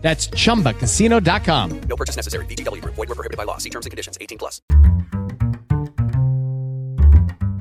That's 0.00 0.30
chumbacasino.com. 0.30 1.80
No 1.88 1.96
purchase 1.96 2.16
necessary. 2.16 2.46
VGW 2.46 2.80
Group. 2.80 2.94
Void 2.94 3.08
were 3.08 3.16
prohibited 3.16 3.36
by 3.36 3.44
law. 3.44 3.58
See 3.58 3.70
terms 3.70 3.86
and 3.86 3.90
conditions. 3.90 4.16
18 4.20 4.38
plus. 4.38 4.62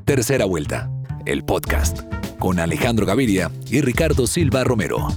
Tercera 0.05 0.45
vuelta, 0.45 0.87
el 1.25 1.43
podcast 1.43 2.01
con 2.37 2.59
Alejandro 2.59 3.07
Gaviria 3.07 3.49
y 3.71 3.81
Ricardo 3.81 4.27
Silva 4.27 4.63
Romero. 4.63 5.07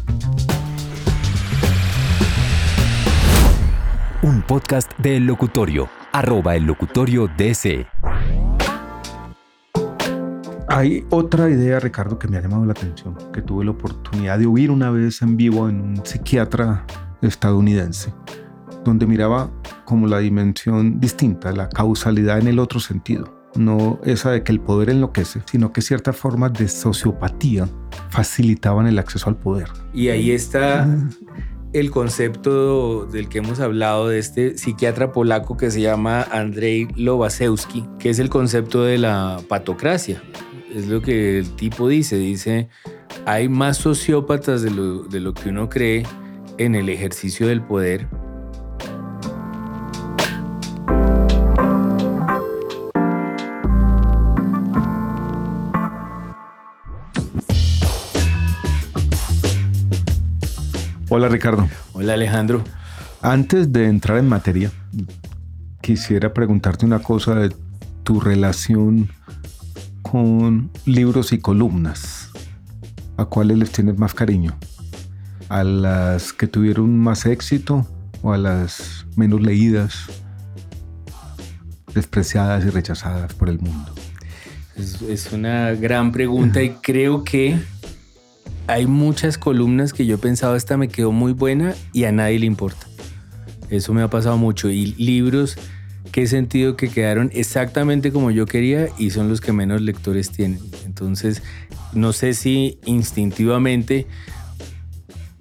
Un 4.23 4.43
podcast 4.43 4.91
de 4.99 5.19
El 5.19 5.27
Locutorio, 5.27 5.91
arroba 6.11 6.57
el 6.57 6.65
locutorio 6.65 7.29
DC. 7.37 7.87
Hay 10.69 11.05
otra 11.11 11.51
idea, 11.51 11.81
Ricardo, 11.81 12.19
que 12.19 12.29
me 12.29 12.39
ha 12.39 12.41
llamado 12.41 12.65
la 12.65 12.73
atención, 12.73 13.15
que 13.31 13.43
tuve 13.43 13.67
la 13.67 13.73
oportunidad 13.73 14.39
de 14.39 14.47
oír 14.47 14.71
una 14.71 14.91
vez 14.91 15.21
en 15.21 15.37
vivo 15.37 15.69
en 15.69 15.81
un 15.81 16.07
psiquiatra 16.07 16.87
estadounidense, 17.23 18.13
donde 18.85 19.07
miraba 19.07 19.51
como 19.85 20.07
la 20.07 20.19
dimensión 20.19 21.01
distinta, 21.01 21.53
la 21.53 21.69
causalidad 21.69 22.39
en 22.39 22.49
el 22.49 22.59
otro 22.59 22.81
sentido. 22.81 23.35
No 23.57 23.99
esa 24.05 24.31
de 24.31 24.43
que 24.43 24.53
el 24.53 24.61
poder 24.61 24.91
enloquece, 24.91 25.41
sino 25.51 25.73
que 25.73 25.81
ciertas 25.81 26.17
formas 26.17 26.53
de 26.53 26.69
sociopatía 26.69 27.69
facilitaban 28.11 28.87
el 28.87 28.99
acceso 28.99 29.31
al 29.31 29.37
poder. 29.37 29.69
Y 29.95 30.09
ahí 30.09 30.31
está 30.31 30.87
el 31.73 31.91
concepto 31.91 33.07
del 33.07 33.29
que 33.29 33.39
hemos 33.39 33.61
hablado 33.61 34.09
de 34.09 34.19
este 34.19 34.57
psiquiatra 34.57 35.13
polaco 35.13 35.57
que 35.57 35.71
se 35.71 35.81
llama 35.81 36.23
Andrei 36.31 36.89
Lobachewski, 36.97 37.87
que 37.99 38.11
es 38.11 38.19
el 38.19 38.29
concepto 38.29 38.85
de 38.85 38.99
la 38.99 39.41
patocracia. 39.49 40.23
Es 40.75 40.87
lo 40.87 41.01
que 41.01 41.39
el 41.39 41.57
tipo 41.57 41.89
dice, 41.89 42.17
dice, 42.17 42.69
hay 43.27 43.49
más 43.49 43.79
sociópatas 43.79 44.63
de 44.63 44.71
lo, 44.71 45.05
de 45.05 45.21
lo 45.21 45.35
que 45.35 45.49
uno 45.49 45.69
cree 45.69 46.05
en 46.59 46.75
el 46.75 46.89
ejercicio 46.89 47.47
del 47.47 47.63
poder. 47.63 48.09
Hola 61.11 61.29
Ricardo. 61.29 61.67
Hola 61.95 62.15
Alejandro. 62.15 62.63
Antes 63.23 63.73
de 63.73 63.87
entrar 63.87 64.19
en 64.19 64.29
materia, 64.29 64.71
quisiera 65.81 66.35
preguntarte 66.35 66.85
una 66.85 66.99
cosa 66.99 67.35
de 67.35 67.55
tu 68.03 68.21
relación 68.21 69.09
con 70.03 70.71
libros 70.85 71.33
y 71.33 71.39
columnas. 71.39 72.31
¿A 73.17 73.25
cuáles 73.25 73.59
les 73.59 73.73
tienes 73.73 73.99
más 73.99 74.15
cariño? 74.15 74.57
¿A 75.49 75.65
las 75.65 76.33
que 76.33 76.47
tuvieron 76.47 76.99
más 76.99 77.25
éxito 77.27 77.87
o 78.23 78.33
a 78.33 78.39
las 78.39 79.07
menos 79.17 79.41
leídas, 79.41 80.07
despreciadas 81.95 82.65
y 82.67 82.71
rechazadas 82.71 83.33
por 83.35 83.49
el 83.49 83.59
mundo? 83.59 83.95
Es, 84.77 85.33
una 85.33 85.73
gran 85.73 86.13
pregunta 86.13 86.63
y 86.63 86.71
creo 86.71 87.25
que 87.25 87.59
hay 88.69 88.87
muchas 88.87 89.39
columnas 89.39 89.93
que 89.93 90.07
yo 90.07 90.17
he 90.17 90.19
pensado 90.19 90.55
esta 90.55 90.77
me 90.77 90.89
quedó 90.89 91.11
muy 91.11 91.33
buena 91.33 91.75
y 91.93 92.05
a 92.05 92.13
nadie 92.13 92.39
le 92.39 92.47
importa. 92.47 92.87
Eso 93.71 93.93
me 93.93 94.03
ha 94.03 94.09
pasado 94.09 94.37
mucho. 94.37 94.71
Y 94.71 94.95
libros 94.95 95.57
que 96.13 96.23
he 96.23 96.27
sentido 96.27 96.77
que 96.77 96.89
quedaron 96.89 97.31
exactamente 97.35 98.13
como 98.13 98.31
yo 98.31 98.47
quería 98.47 98.89
y 98.99 99.11
son 99.11 99.29
los 99.29 99.41
que 99.41 99.53
menos 99.53 99.81
lectores 99.83 100.31
tienen. 100.31 100.61
Entonces, 100.87 101.43
no 101.93 102.13
sé 102.13 102.35
si 102.35 102.79
instintivamente 102.85 104.07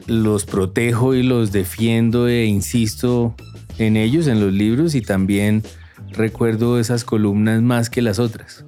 los 0.07 0.45
protejo 0.45 1.13
y 1.13 1.23
los 1.23 1.51
defiendo 1.51 2.27
e 2.27 2.45
insisto 2.45 3.35
en 3.77 3.97
ellos, 3.97 4.27
en 4.27 4.39
los 4.39 4.53
libros, 4.53 4.95
y 4.95 5.01
también 5.01 5.63
recuerdo 6.11 6.79
esas 6.79 7.03
columnas 7.03 7.61
más 7.61 7.89
que 7.89 8.01
las 8.01 8.19
otras. 8.19 8.65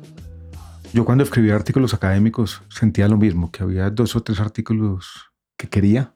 Yo 0.94 1.06
cuando 1.06 1.24
escribía 1.24 1.56
artículos 1.56 1.94
académicos 1.94 2.62
sentía 2.70 3.08
lo 3.08 3.18
mismo, 3.18 3.52
que 3.52 3.64
había 3.64 3.90
dos 3.90 4.16
o 4.16 4.22
tres 4.22 4.40
artículos 4.40 5.32
que 5.56 5.70
quería 5.70 6.16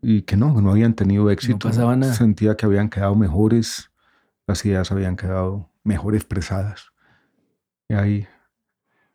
y 0.00 0.22
que 0.22 0.36
no, 0.36 0.60
no 0.60 0.70
habían 0.70 0.94
tenido 0.94 1.30
éxito. 1.30 1.70
No 1.70 1.96
nada. 1.96 2.14
Sentía 2.14 2.56
que 2.56 2.66
habían 2.66 2.88
quedado 2.88 3.14
mejores, 3.14 3.90
las 4.46 4.64
ideas 4.64 4.90
habían 4.92 5.16
quedado 5.16 5.70
mejor 5.84 6.14
expresadas. 6.14 6.92
Y 7.88 7.94
hay 7.94 8.28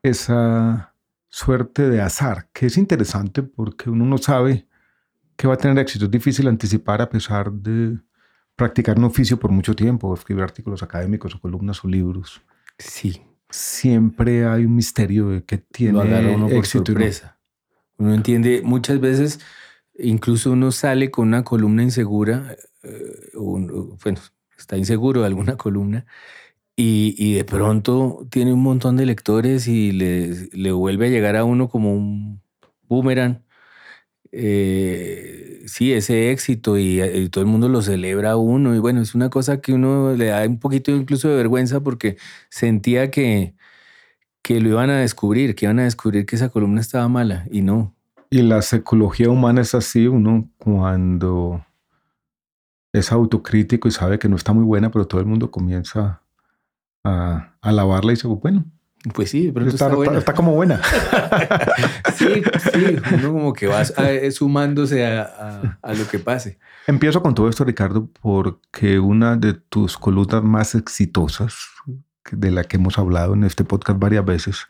esa 0.04 0.96
suerte 1.30 1.90
de 1.90 2.02
azar, 2.02 2.50
que 2.54 2.68
es 2.68 2.78
interesante 2.78 3.42
porque 3.44 3.90
uno 3.90 4.06
no 4.06 4.18
sabe 4.18 4.68
que 5.42 5.48
va 5.48 5.56
a 5.56 5.58
tener 5.58 5.80
éxito. 5.80 6.06
Es 6.06 6.12
difícil 6.12 6.48
anticipar 6.48 7.02
a 7.02 7.10
pesar 7.10 7.52
de 7.52 7.98
practicar 8.56 9.00
un 9.00 9.06
oficio 9.06 9.40
por 9.40 9.50
mucho 9.50 9.76
tiempo, 9.76 10.14
escribir 10.14 10.44
artículos 10.44 10.84
académicos 10.84 11.34
o 11.34 11.40
columnas 11.40 11.84
o 11.84 11.88
libros. 11.88 12.44
Sí. 12.78 13.24
Siempre 13.50 14.46
hay 14.46 14.66
un 14.66 14.76
misterio 14.76 15.30
de 15.30 15.44
que 15.44 15.58
tiene 15.58 15.94
Lo 15.94 16.02
agarra 16.02 16.30
uno 16.36 16.48
por 16.48 16.58
éxito 16.58 16.80
no. 16.82 16.86
sorpresa. 16.86 17.40
Uno 17.98 18.14
entiende, 18.14 18.62
muchas 18.64 19.00
veces 19.00 19.40
incluso 19.98 20.52
uno 20.52 20.72
sale 20.72 21.10
con 21.10 21.30
una 21.30 21.44
columna 21.44 21.82
insegura, 21.82 22.56
eh, 22.84 23.32
bueno, 23.34 24.22
está 24.56 24.78
inseguro 24.78 25.22
de 25.22 25.28
alguna 25.28 25.58
columna, 25.58 26.06
y, 26.76 27.16
y 27.18 27.34
de 27.34 27.46
pronto 27.46 28.28
tiene 28.30 28.54
un 28.54 28.62
montón 28.62 28.96
de 28.96 29.08
lectores 29.08 29.68
y 29.68 29.92
le, 29.92 30.50
le 30.54 30.72
vuelve 30.72 31.08
a 31.08 31.10
llegar 31.10 31.36
a 31.36 31.46
uno 31.46 31.68
como 31.68 31.96
un 31.96 32.42
boomerang. 32.88 33.42
Eh, 34.32 35.64
sí, 35.68 35.94
ese 35.94 36.32
éxito 36.32 36.78
y, 36.78 37.02
y 37.02 37.30
todo 37.30 37.44
el 37.44 37.50
mundo 37.50 37.70
lo 37.70 37.82
celebra 37.82 38.32
a 38.32 38.38
uno. 38.38 38.76
Y 38.76 38.80
bueno, 38.80 39.02
es 39.02 39.16
una 39.16 39.30
cosa 39.30 39.62
que 39.62 39.74
uno 39.74 40.14
le 40.16 40.28
da 40.28 40.46
un 40.46 40.60
poquito 40.60 40.92
incluso 40.92 41.30
de 41.30 41.36
vergüenza 41.36 41.82
porque 41.82 42.18
sentía 42.50 43.12
que, 43.12 43.56
que 44.42 44.60
lo 44.60 44.70
iban 44.70 44.90
a 44.90 45.00
descubrir, 45.00 45.56
que 45.56 45.66
iban 45.66 45.80
a 45.80 45.84
descubrir 45.84 46.26
que 46.26 46.36
esa 46.36 46.50
columna 46.50 46.82
estaba 46.82 47.08
mala 47.08 47.46
y 47.52 47.62
no. 47.62 47.94
Y 48.30 48.42
la 48.42 48.62
psicología 48.62 49.30
humana 49.30 49.62
es 49.62 49.76
así, 49.76 50.08
uno 50.08 50.50
cuando 50.58 51.66
es 52.94 53.12
autocrítico 53.12 53.88
y 53.88 53.92
sabe 53.92 54.20
que 54.20 54.30
no 54.30 54.36
está 54.36 54.54
muy 54.54 54.64
buena, 54.64 54.90
pero 54.92 55.06
todo 55.06 55.22
el 55.22 55.28
mundo 55.28 55.52
comienza 55.52 56.22
a 57.04 57.56
alabarla 57.62 58.12
y 58.12 58.16
dice, 58.16 58.28
bueno, 58.28 58.66
Pues 59.14 59.32
sí, 59.32 59.52
pronto 59.52 59.72
está, 59.74 59.86
está, 59.86 59.96
buena. 59.96 60.18
está 60.20 60.34
como 60.34 60.54
buena. 60.54 60.80
Sí, 62.16 62.44
sí, 62.72 62.98
uno 63.16 63.32
como 63.34 63.54
que 63.54 63.66
va 63.68 63.82
eh, 63.82 64.30
sumándose 64.32 65.06
a, 65.06 65.22
a- 65.24 65.80
a 65.82 65.94
lo 65.94 66.08
que 66.08 66.20
pase. 66.20 66.60
Empiezo 66.86 67.24
con 67.24 67.34
todo 67.34 67.50
esto, 67.50 67.64
Ricardo, 67.64 68.10
porque 68.22 69.00
una 69.00 69.36
de 69.38 69.54
tus 69.54 69.98
columnas 69.98 70.44
más 70.44 70.76
exitosas, 70.76 71.56
de 72.32 72.52
la 72.52 72.64
que 72.64 72.78
hemos 72.78 73.00
hablado 73.00 73.34
en 73.34 73.44
este 73.44 73.64
podcast 73.64 73.98
varias 74.00 74.24
veces, 74.24 74.68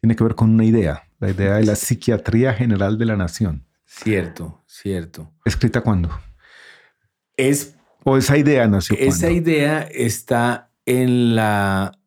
tiene 0.00 0.14
que 0.14 0.22
ver 0.22 0.36
con 0.36 0.50
una 0.50 0.64
idea, 0.64 1.02
la 1.18 1.30
idea 1.30 1.54
de 1.54 1.64
la 1.64 1.74
psiquiatría 1.74 2.52
general 2.54 2.98
de 2.98 3.06
la 3.06 3.16
nación. 3.16 3.66
Cierto, 3.84 4.62
cierto. 4.66 5.32
¿Escrita 5.44 5.80
cuándo? 5.80 6.08
Es, 7.36 7.74
¿O 8.04 8.16
esa 8.16 8.36
idea 8.36 8.66
nació 8.68 8.96
esa 8.98 9.30
idea 9.30 9.82
está 9.82 10.70
en 10.86 11.34
la 11.34 11.98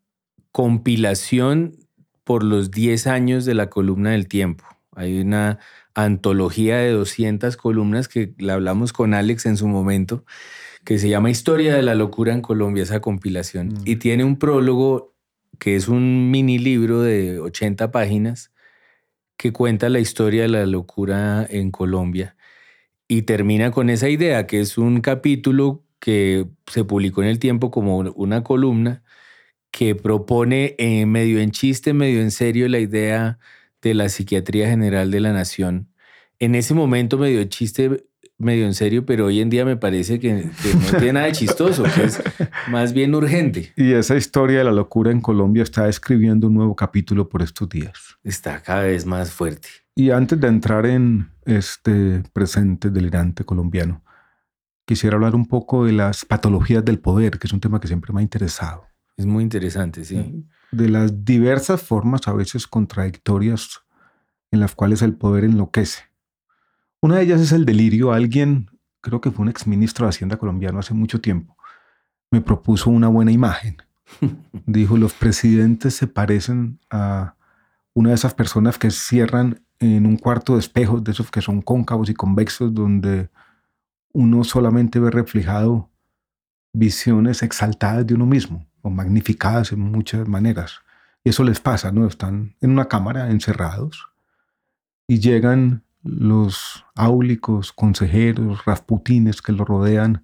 compilación 0.55 1.75
por 2.23 2.41
los 2.41 2.71
10 2.71 3.07
años 3.07 3.43
de 3.43 3.53
la 3.53 3.69
columna 3.69 4.11
del 4.11 4.29
tiempo. 4.29 4.63
Hay 4.95 5.19
una 5.19 5.59
antología 5.93 6.77
de 6.77 6.91
200 6.91 7.57
columnas 7.57 8.07
que 8.07 8.33
la 8.37 8.53
hablamos 8.53 8.93
con 8.93 9.13
Alex 9.13 9.47
en 9.47 9.57
su 9.57 9.67
momento, 9.67 10.23
que 10.85 10.97
se 10.97 11.09
llama 11.09 11.29
Historia 11.29 11.75
de 11.75 11.81
la 11.81 11.93
Locura 11.93 12.33
en 12.33 12.41
Colombia, 12.41 12.83
esa 12.83 13.01
compilación. 13.01 13.67
Mm. 13.67 13.81
Y 13.83 13.97
tiene 13.97 14.23
un 14.23 14.39
prólogo 14.39 15.13
que 15.59 15.75
es 15.75 15.89
un 15.89 16.31
mini 16.31 16.57
libro 16.57 17.01
de 17.01 17.37
80 17.41 17.91
páginas 17.91 18.53
que 19.35 19.51
cuenta 19.51 19.89
la 19.89 19.99
historia 19.99 20.43
de 20.43 20.47
la 20.47 20.65
locura 20.65 21.45
en 21.49 21.69
Colombia 21.69 22.37
y 23.09 23.23
termina 23.23 23.71
con 23.71 23.89
esa 23.89 24.07
idea, 24.07 24.47
que 24.47 24.61
es 24.61 24.77
un 24.77 25.01
capítulo 25.01 25.83
que 25.99 26.47
se 26.67 26.85
publicó 26.85 27.23
en 27.23 27.27
el 27.27 27.39
tiempo 27.39 27.71
como 27.71 27.97
una 27.97 28.41
columna 28.41 29.03
que 29.75 29.93
propone 29.93 30.73
eh, 30.77 31.05
medio 31.05 31.41
en 31.41 31.51
chiste, 31.51 31.91
medio 31.91 32.21
en 32.21 32.31
serio 32.31 32.69
la 32.69 32.79
idea 32.79 33.39
de 33.81 33.93
la 33.93 34.07
psiquiatría 34.07 34.69
general 34.69 35.11
de 35.11 35.19
la 35.19 35.33
nación. 35.33 35.89
En 36.39 36.55
ese 36.55 36.73
momento 36.73 37.17
medio 37.17 37.41
en 37.41 37.49
chiste, 37.49 38.05
medio 38.37 38.67
en 38.67 38.73
serio, 38.73 39.05
pero 39.05 39.25
hoy 39.25 39.41
en 39.41 39.49
día 39.49 39.65
me 39.65 39.75
parece 39.75 40.17
que, 40.17 40.45
no 40.45 40.97
tiene 40.97 41.11
nada 41.11 41.25
de 41.25 41.33
chistoso, 41.33 41.83
que 41.93 42.05
es 42.05 42.23
más 42.69 42.93
bien 42.93 43.13
urgente. 43.15 43.73
Y 43.75 43.91
esa 43.91 44.15
historia 44.15 44.59
de 44.59 44.63
la 44.63 44.71
locura 44.71 45.11
en 45.11 45.19
Colombia 45.19 45.63
está 45.63 45.89
escribiendo 45.89 46.47
un 46.47 46.53
nuevo 46.53 46.73
capítulo 46.73 47.27
por 47.27 47.41
estos 47.41 47.67
días. 47.67 48.15
Está 48.23 48.61
cada 48.61 48.83
vez 48.83 49.05
más 49.05 49.31
fuerte. 49.31 49.67
Y 49.93 50.11
antes 50.11 50.39
de 50.39 50.47
entrar 50.47 50.85
en 50.85 51.31
este 51.43 52.23
presente 52.31 52.91
delirante 52.91 53.43
colombiano, 53.43 54.05
quisiera 54.85 55.17
hablar 55.17 55.35
un 55.35 55.47
poco 55.47 55.83
de 55.83 55.91
las 55.91 56.23
patologías 56.23 56.85
del 56.85 56.99
poder, 56.99 57.39
que 57.39 57.47
es 57.47 57.51
un 57.51 57.59
tema 57.59 57.81
que 57.81 57.89
siempre 57.89 58.13
me 58.13 58.21
ha 58.21 58.23
interesado. 58.23 58.94
Es 59.17 59.25
muy 59.25 59.43
interesante, 59.43 60.03
sí. 60.03 60.45
De 60.71 60.89
las 60.89 61.23
diversas 61.23 61.81
formas, 61.81 62.27
a 62.27 62.33
veces 62.33 62.67
contradictorias, 62.67 63.81
en 64.51 64.59
las 64.59 64.75
cuales 64.75 65.01
el 65.01 65.15
poder 65.15 65.45
enloquece. 65.45 66.03
Una 67.01 67.17
de 67.17 67.23
ellas 67.23 67.41
es 67.41 67.51
el 67.51 67.65
delirio. 67.65 68.11
Alguien, 68.11 68.69
creo 69.01 69.21
que 69.21 69.31
fue 69.31 69.43
un 69.43 69.49
exministro 69.49 70.05
de 70.05 70.09
Hacienda 70.09 70.37
colombiano 70.37 70.79
hace 70.79 70.93
mucho 70.93 71.21
tiempo, 71.21 71.55
me 72.29 72.41
propuso 72.41 72.89
una 72.89 73.07
buena 73.07 73.31
imagen. 73.31 73.77
Dijo, 74.65 74.97
los 74.97 75.13
presidentes 75.13 75.95
se 75.95 76.07
parecen 76.07 76.79
a 76.89 77.35
una 77.93 78.09
de 78.09 78.15
esas 78.15 78.33
personas 78.33 78.77
que 78.77 78.91
cierran 78.91 79.61
en 79.79 80.05
un 80.05 80.17
cuarto 80.17 80.53
de 80.53 80.59
espejos, 80.59 81.03
de 81.03 81.11
esos 81.11 81.31
que 81.31 81.41
son 81.41 81.61
cóncavos 81.61 82.09
y 82.09 82.13
convexos, 82.13 82.73
donde 82.73 83.29
uno 84.11 84.43
solamente 84.43 84.99
ve 84.99 85.11
reflejado 85.11 85.89
visiones 86.73 87.43
exaltadas 87.43 88.05
de 88.05 88.13
uno 88.13 88.25
mismo 88.25 88.67
o 88.85 88.91
magnificadas 88.91 89.71
en 89.71 89.79
muchas 89.79 90.27
maneras. 90.27 90.81
Y 91.23 91.29
eso 91.29 91.43
les 91.43 91.59
pasa, 91.59 91.91
¿no? 91.91 92.05
Están 92.05 92.55
en 92.61 92.69
una 92.69 92.87
cámara 92.87 93.31
encerrados 93.31 94.09
y 95.07 95.19
llegan 95.19 95.83
los 96.03 96.85
áulicos, 96.93 97.73
consejeros, 97.73 98.63
rasputines 98.63 99.41
que 99.41 99.53
lo 99.53 99.65
rodean 99.65 100.23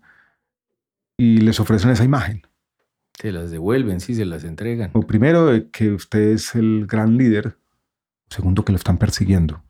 y 1.17 1.37
les 1.37 1.59
ofrecen 1.59 1.89
esa 1.89 2.03
imagen. 2.03 2.43
Se 3.19 3.31
las 3.31 3.49
devuelven, 3.49 3.99
sí, 3.99 4.13
se 4.13 4.25
las 4.25 4.43
entregan. 4.43 4.91
O 4.93 5.01
primero, 5.01 5.49
que 5.71 5.89
usted 5.89 6.29
es 6.29 6.53
el 6.53 6.85
gran 6.85 7.17
líder, 7.17 7.57
segundo 8.29 8.63
que 8.63 8.73
lo 8.73 8.77
están 8.77 8.99
persiguiendo. 8.99 9.63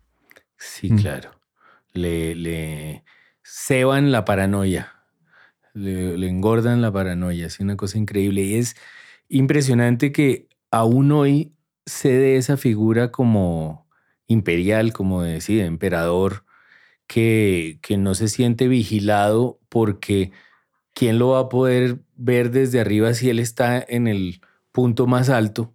Sí, 0.58 0.92
mm. 0.92 0.98
claro. 0.98 1.32
Le, 1.94 2.36
le 2.36 3.06
ceban 3.42 4.12
la 4.12 4.26
paranoia, 4.26 5.01
le, 5.74 6.28
engordan 6.28 6.82
la 6.82 6.92
paranoia, 6.92 7.48
es 7.48 7.60
una 7.60 7.78
cosa 7.78 7.98
increíble. 7.98 8.42
Y 8.44 8.56
es 8.56 8.76
impresionante 9.30 10.12
que 10.12 10.48
aún 10.72 11.12
hoy 11.12 11.54
se 11.86 12.10
dé 12.10 12.38
esa 12.38 12.58
figura 12.58 13.12
como 13.12 13.88
imperial, 14.28 14.94
como 14.94 15.24
decía, 15.24 15.66
emperador, 15.66 16.46
que, 17.08 17.80
que 17.82 17.98
no 17.98 18.16
se 18.16 18.28
siente 18.30 18.68
vigilado 18.68 19.60
porque 19.70 20.32
¿quién 20.94 21.20
lo 21.20 21.30
va 21.30 21.40
a 21.42 21.50
poder 21.50 22.00
ver 22.16 22.52
desde 22.52 22.80
arriba 22.80 23.14
si 23.14 23.30
él 23.30 23.40
está 23.40 23.84
en 23.88 24.08
el 24.08 24.42
punto 24.72 25.08
más 25.08 25.30
alto? 25.30 25.74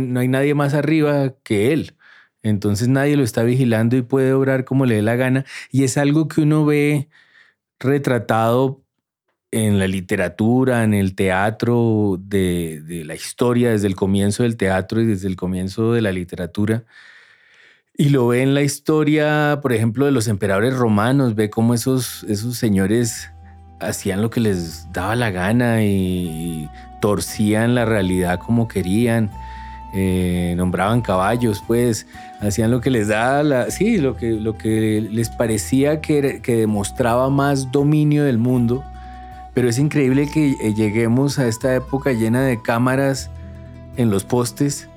no 0.00 0.20
hay 0.20 0.28
nadie 0.28 0.54
más 0.54 0.74
arriba 0.74 1.34
que 1.42 1.72
él. 1.72 1.96
Entonces 2.42 2.88
nadie 2.88 3.16
lo 3.16 3.24
está 3.24 3.42
vigilando 3.42 3.96
y 3.96 4.02
puede 4.02 4.32
obrar 4.32 4.64
como 4.64 4.86
le 4.86 4.96
dé 4.96 5.02
la 5.02 5.16
gana. 5.16 5.44
Y 5.70 5.84
es 5.84 5.98
algo 5.98 6.28
que 6.28 6.42
uno 6.42 6.64
ve 6.64 7.08
retratado 7.80 8.82
en 9.50 9.78
la 9.78 9.86
literatura, 9.86 10.84
en 10.84 10.94
el 10.94 11.14
teatro, 11.14 12.18
de, 12.20 13.02
la 13.04 13.14
historia, 13.14 13.70
desde 13.70 13.86
el 13.86 13.96
comienzo 13.96 14.42
del 14.42 14.56
teatro 14.56 15.00
y 15.00 15.06
desde 15.06 15.28
el 15.28 15.36
comienzo 15.36 15.92
de 15.92 16.02
la 16.02 16.12
literatura. 16.12 16.84
Y 17.96 18.10
lo 18.10 18.28
ve 18.28 18.42
en 18.42 18.54
la 18.54 18.62
historia, 18.62 19.58
por 19.62 19.72
ejemplo, 19.72 20.06
de 20.06 20.12
los 20.12 20.28
emperadores 20.28 20.74
romanos, 20.76 21.34
ve 21.34 21.50
cómo 21.50 21.74
esos, 21.74 22.24
esos 22.24 22.56
señores 22.56 23.30
hacían 23.80 24.22
lo 24.22 24.30
que 24.30 24.40
les 24.40 24.92
daba 24.92 25.16
la 25.16 25.30
gana 25.30 25.82
y 25.84 26.68
torcían 27.00 27.74
la 27.74 27.84
realidad 27.84 28.38
como 28.38 28.68
querían. 28.68 29.30
Eh, 29.94 30.54
nombraban 30.56 31.00
caballos, 31.00 31.62
pues 31.66 32.06
hacían 32.40 32.70
lo 32.70 32.80
que 32.80 32.90
les 32.90 33.08
daba, 33.08 33.70
sí, 33.70 33.98
lo 33.98 34.16
que, 34.16 34.32
lo 34.32 34.58
que 34.58 35.00
les 35.10 35.30
parecía 35.30 36.00
que, 36.02 36.40
que 36.42 36.56
demostraba 36.56 37.30
más 37.30 37.72
dominio 37.72 38.24
del 38.24 38.38
mundo. 38.38 38.84
Pero 39.54 39.68
es 39.68 39.78
increíble 39.78 40.28
que 40.30 40.50
eh, 40.60 40.74
lleguemos 40.74 41.38
a 41.38 41.48
esta 41.48 41.74
época 41.74 42.12
llena 42.12 42.42
de 42.42 42.60
cámaras 42.60 43.30
en 43.96 44.10
los 44.10 44.24
postes 44.24 44.88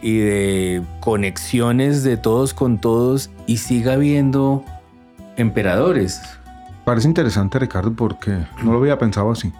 y 0.00 0.18
de 0.18 0.82
conexiones 1.00 2.02
de 2.04 2.16
todos 2.16 2.54
con 2.54 2.78
todos 2.78 3.30
y 3.46 3.58
siga 3.58 3.94
habiendo 3.94 4.64
emperadores. 5.36 6.22
Parece 6.84 7.08
interesante, 7.08 7.58
Ricardo, 7.58 7.92
porque 7.94 8.30
no 8.62 8.72
lo 8.72 8.78
había 8.78 8.98
pensado 8.98 9.32
así, 9.32 9.52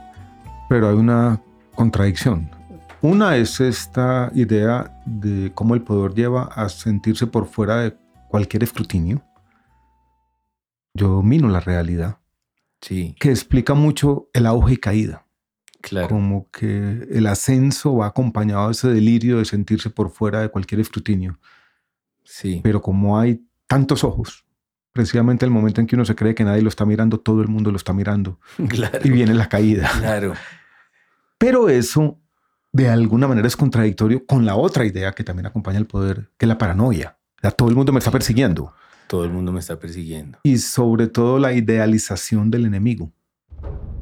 pero 0.69 0.89
hay 0.89 0.95
una 0.95 1.41
contradicción. 1.75 2.56
Una 3.03 3.37
es 3.37 3.61
esta 3.61 4.31
idea 4.35 5.01
de 5.05 5.53
cómo 5.55 5.75
el 5.75 5.83
poder 5.83 6.15
lleva 6.15 6.45
a 6.45 6.69
sentirse 6.69 7.27
por 7.27 7.47
fuera 7.47 7.77
de 7.77 7.97
cualquier 8.29 8.63
escrutinio. 8.63 9.23
Yo 10.95 11.09
domino 11.09 11.49
la 11.49 11.61
realidad. 11.61 12.19
Sí. 12.81 13.15
Que 13.21 13.31
explica 13.31 13.75
mucho 13.75 14.29
el 14.33 14.47
auge 14.47 14.75
y 14.75 14.77
caída. 14.79 15.27
Claro. 15.83 16.09
Como 16.09 16.51
que 16.51 17.07
el 17.11 17.27
ascenso 17.27 17.97
va 17.97 18.07
acompañado 18.07 18.67
de 18.67 18.73
ese 18.73 18.89
delirio 18.89 19.39
de 19.39 19.45
sentirse 19.45 19.91
por 19.91 20.11
fuera 20.11 20.41
de 20.41 20.49
cualquier 20.49 20.81
escrutinio. 20.81 21.39
Sí. 22.25 22.61
Pero 22.65 22.81
como 22.81 23.19
hay 23.19 23.47
tantos 23.67 24.05
ojos, 24.05 24.47
precisamente 24.93 25.45
el 25.45 25.51
momento 25.51 25.81
en 25.81 25.87
que 25.87 25.95
uno 25.95 26.05
se 26.05 26.17
cree 26.17 26.35
que 26.35 26.45
nadie 26.45 26.63
lo 26.63 26.71
está 26.71 26.87
mirando, 26.87 27.21
todo 27.21 27.43
el 27.43 27.49
mundo 27.49 27.71
lo 27.71 27.77
está 27.77 27.93
mirando. 27.93 28.41
Claro. 28.69 28.99
Y 29.05 29.11
viene 29.11 29.35
la 29.35 29.49
caída. 29.49 29.91
Claro. 29.99 30.33
Pero 31.39 31.69
eso 31.69 32.19
de 32.77 32.91
alguna 32.91 33.27
manera 33.27 33.49
es 33.49 33.57
contradictorio 33.57 34.27
con 34.27 34.45
la 34.45 34.55
otra 34.55 34.85
idea 34.85 35.13
que 35.13 35.25
también 35.25 35.47
acompaña 35.47 35.79
el 35.79 35.87
poder, 35.87 36.29
que 36.37 36.45
es 36.45 36.49
la 36.49 36.59
paranoia. 36.59 37.17
O 37.43 37.51
todo 37.51 37.71
el 37.71 37.75
mundo 37.75 37.91
me 37.91 38.01
está 38.01 38.11
persiguiendo. 38.11 38.75
Todo 39.07 39.25
el 39.25 39.31
mundo 39.31 39.51
me 39.51 39.61
está 39.61 39.79
persiguiendo. 39.79 40.39
Y 40.43 40.59
sobre 40.59 41.07
todo 41.07 41.39
la 41.39 41.55
idealización 41.55 42.51
del 42.51 42.67
enemigo. 42.67 43.13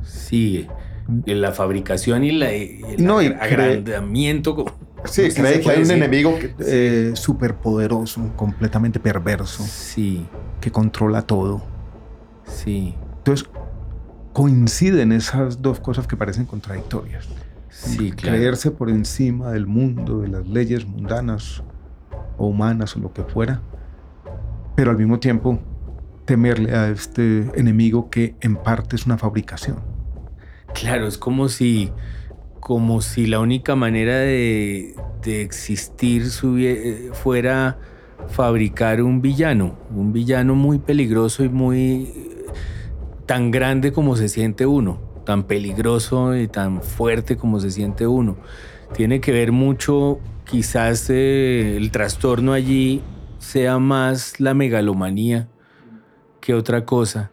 Sí, 0.02 0.66
la 1.26 1.52
fabricación 1.52 2.24
y 2.24 2.32
la, 2.32 2.50
el 2.50 3.04
no, 3.04 3.18
agrandamiento. 3.18 4.64
Sí, 5.04 5.28
cree 5.30 5.60
que 5.60 5.70
hay 5.70 5.82
un 5.82 5.90
enemigo 5.92 6.36
eh, 6.58 7.12
superpoderoso, 7.14 8.32
completamente 8.34 8.98
perverso. 8.98 9.62
Sí. 9.62 10.26
Que 10.60 10.72
controla 10.72 11.22
todo. 11.22 11.62
Sí. 12.44 12.96
Entonces, 13.18 13.48
coinciden 14.32 15.12
esas 15.12 15.62
dos 15.62 15.78
cosas 15.78 16.08
que 16.08 16.16
parecen 16.16 16.46
contradictorias. 16.46 17.28
Creerse 18.16 18.70
por 18.70 18.88
encima 18.88 19.50
del 19.50 19.66
mundo, 19.66 20.20
de 20.20 20.28
las 20.28 20.46
leyes 20.46 20.86
mundanas 20.86 21.62
o 22.38 22.46
humanas 22.46 22.96
o 22.96 23.00
lo 23.00 23.12
que 23.12 23.22
fuera, 23.24 23.60
pero 24.76 24.90
al 24.90 24.98
mismo 24.98 25.18
tiempo 25.18 25.58
temerle 26.24 26.74
a 26.74 26.88
este 26.88 27.50
enemigo 27.58 28.10
que 28.10 28.36
en 28.40 28.56
parte 28.56 28.96
es 28.96 29.06
una 29.06 29.18
fabricación. 29.18 29.78
Claro, 30.72 31.06
es 31.06 31.18
como 31.18 31.48
si, 31.48 31.90
como 32.60 33.02
si 33.02 33.26
la 33.26 33.40
única 33.40 33.76
manera 33.76 34.18
de, 34.18 34.94
de 35.22 35.42
existir 35.42 36.30
fuera 37.12 37.78
fabricar 38.28 39.02
un 39.02 39.20
villano, 39.20 39.76
un 39.94 40.12
villano 40.12 40.54
muy 40.54 40.78
peligroso 40.78 41.44
y 41.44 41.48
muy 41.48 42.12
tan 43.26 43.50
grande 43.50 43.92
como 43.92 44.16
se 44.16 44.28
siente 44.28 44.64
uno 44.64 45.03
tan 45.24 45.44
peligroso 45.44 46.36
y 46.36 46.48
tan 46.48 46.82
fuerte 46.82 47.36
como 47.36 47.60
se 47.60 47.70
siente 47.70 48.06
uno. 48.06 48.36
Tiene 48.94 49.20
que 49.20 49.32
ver 49.32 49.52
mucho, 49.52 50.20
quizás 50.44 51.08
eh, 51.10 51.76
el 51.76 51.90
trastorno 51.90 52.52
allí 52.52 53.02
sea 53.38 53.78
más 53.78 54.40
la 54.40 54.54
megalomanía 54.54 55.48
que 56.40 56.54
otra 56.54 56.84
cosa, 56.84 57.32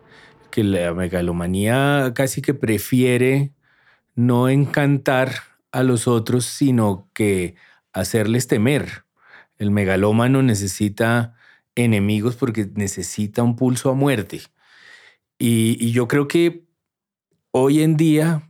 que 0.49 0.63
la 0.63 0.93
megalomanía 0.93 2.13
casi 2.15 2.41
que 2.41 2.53
prefiere 2.53 3.53
no 4.15 4.49
encantar 4.49 5.33
a 5.71 5.83
los 5.83 6.07
otros, 6.07 6.45
sino 6.45 7.09
que 7.13 7.55
hacerles 7.93 8.47
temer. 8.47 9.05
El 9.57 9.71
megalómano 9.71 10.41
necesita 10.41 11.35
enemigos 11.75 12.35
porque 12.35 12.69
necesita 12.75 13.43
un 13.43 13.55
pulso 13.55 13.89
a 13.89 13.93
muerte. 13.93 14.41
Y, 15.37 15.77
y 15.79 15.91
yo 15.91 16.07
creo 16.07 16.27
que 16.27 16.65
hoy 17.51 17.81
en 17.81 17.97
día, 17.97 18.49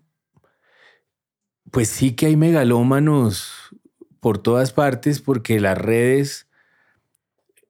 pues 1.71 1.89
sí 1.89 2.13
que 2.13 2.27
hay 2.27 2.35
megalómanos 2.35 3.75
por 4.19 4.37
todas 4.37 4.71
partes 4.71 5.21
porque 5.21 5.59
las 5.59 5.77
redes 5.77 6.47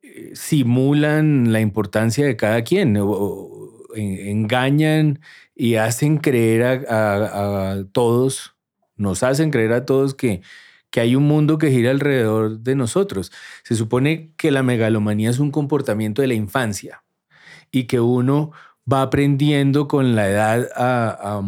eh, 0.01 0.31
simulan 0.35 1.51
la 1.51 1.61
importancia 1.61 2.25
de 2.25 2.35
cada 2.35 2.63
quien, 2.63 2.97
engañan 3.95 5.19
y 5.55 5.75
hacen 5.75 6.17
creer 6.17 6.85
a, 6.89 7.83
todos, 7.91 8.55
nos 8.95 9.23
hacen 9.23 9.51
creer 9.51 9.73
a 9.73 9.85
todos 9.85 10.13
que, 10.13 10.41
que 10.89 10.99
hay 10.99 11.15
un 11.15 11.23
mundo 11.23 11.57
que 11.57 11.71
gira 11.71 11.91
alrededor 11.91 12.59
de 12.59 12.75
nosotros. 12.75 13.31
Se 13.63 13.75
supone 13.75 14.33
que 14.37 14.51
la 14.51 14.63
megalomanía 14.63 15.29
es 15.29 15.39
un 15.39 15.51
comportamiento 15.51 16.21
de 16.21 16.29
la 16.29 16.33
infancia 16.33 17.03
y 17.71 17.85
que 17.85 17.99
uno 18.01 18.51
va 18.91 19.01
aprendiendo 19.01 19.87
con 19.87 20.15
la 20.15 20.29
edad 20.29 20.69
a, 20.75 21.41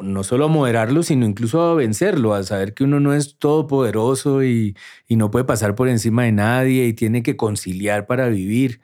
no 0.00 0.24
solo 0.24 0.46
a 0.46 0.48
moderarlo, 0.48 1.02
sino 1.02 1.26
incluso 1.26 1.62
a 1.62 1.74
vencerlo, 1.74 2.34
a 2.34 2.42
saber 2.42 2.74
que 2.74 2.84
uno 2.84 3.00
no 3.00 3.14
es 3.14 3.38
todopoderoso 3.38 4.42
y, 4.42 4.76
y 5.06 5.16
no 5.16 5.30
puede 5.30 5.44
pasar 5.44 5.74
por 5.74 5.88
encima 5.88 6.24
de 6.24 6.32
nadie 6.32 6.86
y 6.86 6.92
tiene 6.92 7.22
que 7.22 7.36
conciliar 7.36 8.06
para 8.06 8.28
vivir. 8.28 8.80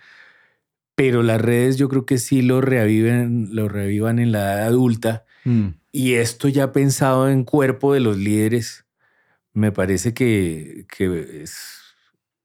Pero 0.94 1.22
las 1.22 1.40
redes 1.40 1.76
yo 1.76 1.88
creo 1.88 2.06
que 2.06 2.18
sí 2.18 2.42
lo 2.42 2.60
reviven, 2.60 3.48
lo 3.52 3.68
revivan 3.68 4.18
en 4.18 4.32
la 4.32 4.40
edad 4.40 4.66
adulta. 4.66 5.24
Mm. 5.44 5.68
Y 5.92 6.14
esto 6.14 6.48
ya 6.48 6.72
pensado 6.72 7.28
en 7.28 7.44
cuerpo 7.44 7.94
de 7.94 8.00
los 8.00 8.16
líderes, 8.16 8.84
me 9.52 9.72
parece 9.72 10.12
que, 10.12 10.86
que 10.88 11.42
es 11.42 11.78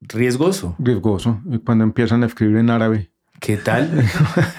riesgoso. 0.00 0.76
Riesgoso. 0.78 1.42
Cuando 1.64 1.84
empiezan 1.84 2.22
a 2.22 2.26
escribir 2.26 2.56
en 2.56 2.70
árabe. 2.70 3.10
¿Qué 3.40 3.56
tal? 3.56 4.08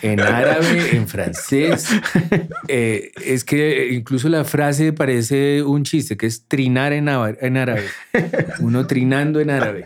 En 0.02 0.20
árabe, 0.20 0.96
en 0.96 1.08
francés. 1.08 1.90
Eh, 2.68 3.12
es 3.24 3.44
que 3.44 3.94
incluso 3.94 4.30
la 4.30 4.44
frase 4.44 4.94
parece 4.94 5.64
un 5.64 5.84
chiste, 5.84 6.18
que 6.18 6.26
es 6.26 6.48
trinar 6.48 6.94
en, 6.94 7.08
árabe. 7.10 7.86
Uno 8.60 8.88
trinando 8.88 9.40
en 9.40 9.50
árabe. 9.50 9.86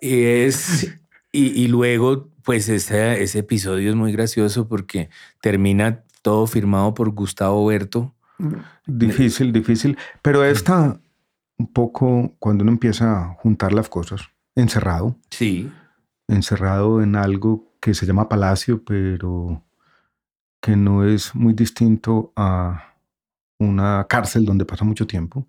Y, 0.00 0.22
es, 0.22 0.94
y, 1.32 1.66
luego, 1.68 2.28
pues 2.42 2.68
ese, 2.68 3.22
ese 3.22 3.40
episodio 3.40 3.90
es 3.90 3.96
muy 3.96 4.12
gracioso 4.12 4.68
porque 4.68 5.08
termina 5.40 6.04
todo 6.22 6.46
firmado 6.46 6.94
por 6.94 7.10
Gustavo 7.10 7.64
Berto. 7.66 8.14
Difícil, 8.86 9.52
difícil. 9.52 9.96
Pero 10.22 10.44
esta, 10.44 10.98
un 11.58 11.72
poco, 11.72 12.32
cuando 12.38 12.62
uno 12.62 12.72
empieza 12.72 13.20
a 13.20 13.34
juntar 13.34 13.72
las 13.72 13.88
cosas, 13.88 14.22
encerrado. 14.54 15.16
Sí. 15.30 15.70
Encerrado 16.28 17.02
en 17.02 17.16
algo 17.16 17.73
que 17.84 17.92
se 17.92 18.06
llama 18.06 18.30
Palacio, 18.30 18.82
pero 18.82 19.62
que 20.62 20.74
no 20.74 21.04
es 21.04 21.34
muy 21.34 21.52
distinto 21.52 22.32
a 22.34 22.94
una 23.58 24.06
cárcel 24.08 24.46
donde 24.46 24.64
pasa 24.64 24.86
mucho 24.86 25.06
tiempo, 25.06 25.46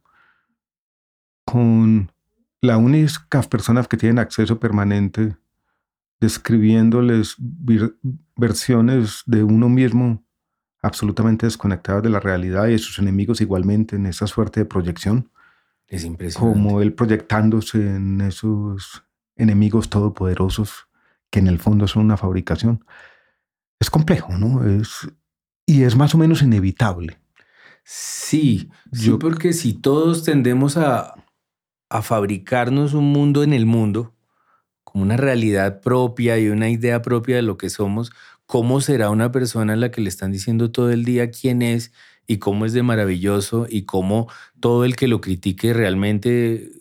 con 1.46 2.12
las 2.60 2.78
únicas 2.78 3.48
personas 3.48 3.88
que 3.88 3.96
tienen 3.96 4.20
acceso 4.20 4.60
permanente 4.60 5.38
describiéndoles 6.20 7.38
versiones 8.36 9.24
de 9.26 9.42
uno 9.42 9.70
mismo 9.70 10.22
absolutamente 10.82 11.46
desconectadas 11.46 12.04
de 12.04 12.10
la 12.10 12.20
realidad 12.20 12.68
y 12.68 12.72
de 12.72 12.80
sus 12.80 13.00
enemigos 13.00 13.40
igualmente 13.40 13.96
en 13.96 14.08
esa 14.08 14.28
suerte 14.28 14.60
de 14.60 14.66
proyección. 14.66 15.32
Es 15.88 16.04
impresionante. 16.04 16.60
Como 16.60 16.82
él 16.82 16.94
proyectándose 16.94 17.96
en 17.96 18.20
esos 18.20 19.06
enemigos 19.38 19.90
todopoderosos 19.90 20.85
que 21.36 21.40
en 21.40 21.48
el 21.48 21.60
fondo 21.60 21.86
son 21.86 22.06
una 22.06 22.16
fabricación, 22.16 22.86
es 23.78 23.90
complejo, 23.90 24.38
¿no? 24.38 24.66
Es, 24.66 25.06
y 25.66 25.84
es 25.84 25.98
más 25.98 26.16
o 26.16 26.18
menos 26.18 26.42
inevitable. 26.42 27.20
Sí, 27.84 28.70
yo 28.90 29.20
porque 29.20 29.52
si 29.52 29.74
todos 29.74 30.24
tendemos 30.24 30.78
a, 30.78 31.14
a 31.90 32.02
fabricarnos 32.02 32.94
un 32.94 33.12
mundo 33.12 33.44
en 33.44 33.52
el 33.52 33.66
mundo, 33.66 34.16
como 34.86 35.04
una 35.04 35.18
realidad 35.18 35.82
propia 35.82 36.40
y 36.40 36.48
una 36.48 36.70
idea 36.70 37.02
propia 37.02 37.36
de 37.36 37.42
lo 37.42 37.58
que 37.58 37.70
somos, 37.70 38.14
¿cómo 38.46 38.80
será 38.80 39.10
una 39.10 39.34
persona 39.34 39.74
a 39.74 39.76
la 39.76 39.92
que 39.92 40.00
le 40.00 40.08
están 40.08 40.32
diciendo 40.32 40.72
todo 40.72 40.90
el 40.90 41.04
día 41.04 41.32
quién 41.32 41.62
es 41.62 41.92
y 42.28 42.38
cómo 42.38 42.66
es 42.66 42.72
de 42.72 42.82
maravilloso 42.82 43.68
y 43.70 43.82
cómo 43.84 44.30
todo 44.62 44.86
el 44.86 44.96
que 44.96 45.10
lo 45.10 45.20
critique 45.20 45.74
realmente 45.74 46.72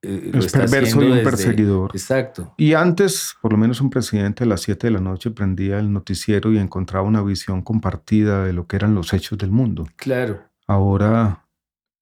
eh, 0.00 0.30
es 0.32 0.52
perverso 0.52 1.02
y 1.02 1.10
un 1.10 1.22
perseguidor. 1.24 1.90
Exacto. 1.92 2.54
Y 2.56 2.74
antes, 2.74 3.36
por 3.42 3.52
lo 3.52 3.58
menos 3.58 3.80
un 3.80 3.90
presidente 3.90 4.44
a 4.44 4.46
las 4.46 4.62
7 4.62 4.86
de 4.86 4.92
la 4.92 5.00
noche 5.00 5.30
prendía 5.30 5.78
el 5.78 5.92
noticiero 5.92 6.52
y 6.52 6.58
encontraba 6.58 7.06
una 7.06 7.22
visión 7.22 7.62
compartida 7.62 8.44
de 8.44 8.52
lo 8.52 8.66
que 8.66 8.76
eran 8.76 8.94
los 8.94 9.12
hechos 9.12 9.38
del 9.38 9.50
mundo. 9.50 9.88
Claro. 9.96 10.44
Ahora, 10.66 11.46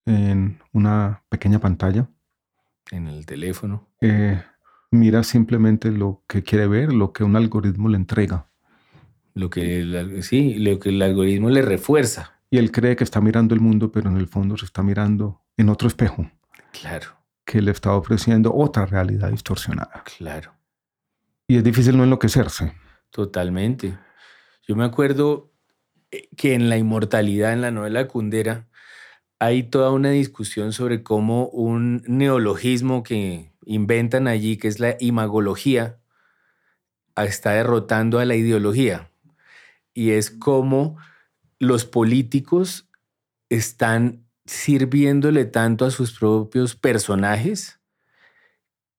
en 0.05 0.59
una 0.73 1.23
pequeña 1.29 1.59
pantalla. 1.59 2.09
En 2.91 3.07
el 3.07 3.25
teléfono. 3.25 3.89
Eh, 4.01 4.43
mira 4.91 5.23
simplemente 5.23 5.91
lo 5.91 6.23
que 6.29 6.43
quiere 6.43 6.67
ver, 6.67 6.93
lo 6.93 7.13
que 7.13 7.25
un 7.25 7.35
algoritmo 7.35 7.89
le 7.89 7.97
entrega. 7.97 8.49
Lo 9.33 9.51
que, 9.51 10.23
sí, 10.23 10.55
lo 10.55 10.79
que 10.79 10.91
el 10.91 11.01
algoritmo 11.01 11.51
le 11.51 11.63
refuerza. 11.63 12.41
Y 12.51 12.59
él 12.59 12.71
cree 12.73 12.95
que 12.95 13.05
está 13.05 13.21
mirando 13.21 13.55
el 13.55 13.61
mundo, 13.61 13.91
pero 13.91 14.11
en 14.11 14.17
el 14.17 14.29
fondo 14.29 14.57
se 14.57 14.67
está 14.67 14.83
mirando 14.83 15.43
en 15.57 15.69
otro 15.69 15.89
espejo. 15.89 16.31
Claro 16.73 17.17
que 17.47 17.63
le 17.63 17.71
está 17.71 17.93
ofreciendo 17.95 18.53
otra 18.55 18.85
realidad 18.85 19.31
distorsionada. 19.31 20.03
Claro. 20.19 20.53
Y 21.47 21.57
es 21.57 21.65
difícil 21.65 21.97
no 21.97 22.05
enloquecerse. 22.05 22.75
Totalmente. 23.11 23.97
Yo 24.67 24.75
me 24.75 24.85
acuerdo 24.85 25.53
eh, 26.11 26.29
que 26.37 26.55
en 26.55 26.69
la 26.69 26.77
inmortalidad, 26.77 27.53
en 27.53 27.63
la 27.63 27.71
novela 27.71 28.09
Kundera, 28.09 28.69
hay 29.39 29.63
toda 29.63 29.93
una 29.93 30.11
discusión 30.11 30.73
sobre 30.73 31.03
cómo 31.03 31.49
un 31.49 32.03
neologismo 32.07 33.03
que 33.03 33.53
inventan 33.65 34.27
allí, 34.27 34.57
que 34.57 34.69
es 34.69 34.81
la 34.81 34.97
imagología, 34.99 36.01
está 37.17 37.53
derrotando 37.53 38.19
a 38.19 38.25
la 38.25 38.35
ideología. 38.35 39.11
Y 39.95 40.11
es 40.11 40.31
como 40.31 40.97
los 41.59 41.85
políticos 41.85 42.91
están 43.49 44.26
sirviéndole 44.47 45.45
tanto 45.45 45.85
a 45.85 45.91
sus 45.91 46.19
propios 46.19 46.77
personajes 46.77 47.81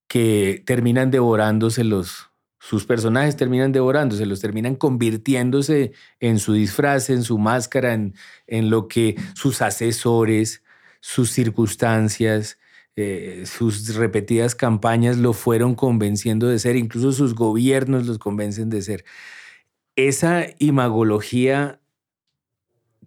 que 0.06 0.62
terminan 0.66 1.10
devorándoselos. 1.10 2.30
Sus 2.58 2.84
personajes 2.84 3.36
terminan 3.36 3.72
devorándoselos, 3.72 4.40
terminan 4.40 4.74
convirtiéndose 4.74 5.92
en 6.20 6.38
su 6.38 6.54
disfraz, 6.54 7.08
en 7.08 7.22
su 7.22 7.38
máscara, 7.38 7.94
en, 7.94 8.14
en 8.46 8.68
lo 8.68 8.88
que 8.88 9.16
sus 9.34 9.62
asesores, 9.62 10.62
sus 11.00 11.30
circunstancias, 11.30 12.58
eh, 12.96 13.44
sus 13.46 13.94
repetidas 13.94 14.56
campañas 14.56 15.18
lo 15.18 15.32
fueron 15.32 15.76
convenciendo 15.76 16.48
de 16.48 16.58
ser, 16.58 16.74
incluso 16.74 17.12
sus 17.12 17.36
gobiernos 17.36 18.06
los 18.08 18.18
convencen 18.18 18.70
de 18.70 18.82
ser. 18.82 19.04
Esa 19.94 20.46
imagología 20.58 21.80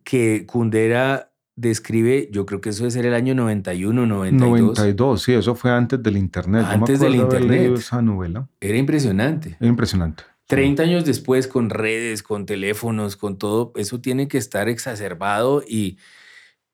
que 0.05 0.45
Kundera 0.45 1.30
describe, 1.55 2.29
yo 2.31 2.45
creo 2.45 2.61
que 2.61 2.69
eso 2.69 2.79
debe 2.79 2.91
ser 2.91 3.05
el 3.05 3.13
año 3.13 3.35
91, 3.35 4.05
92. 4.05 4.77
92, 4.77 5.21
sí, 5.21 5.33
eso 5.33 5.55
fue 5.55 5.71
antes 5.71 6.01
del 6.01 6.17
Internet. 6.17 6.65
Antes 6.67 6.99
del 6.99 7.15
Internet. 7.15 7.73
esa 7.77 8.01
novela. 8.01 8.47
Era 8.59 8.77
impresionante. 8.77 9.57
Era 9.59 9.67
impresionante. 9.67 10.23
30 10.47 10.83
años 10.83 11.05
después, 11.05 11.47
con 11.47 11.69
redes, 11.69 12.23
con 12.23 12.45
teléfonos, 12.45 13.15
con 13.15 13.37
todo, 13.37 13.71
eso 13.75 14.01
tiene 14.01 14.27
que 14.27 14.37
estar 14.37 14.67
exacerbado 14.67 15.63
y, 15.65 15.97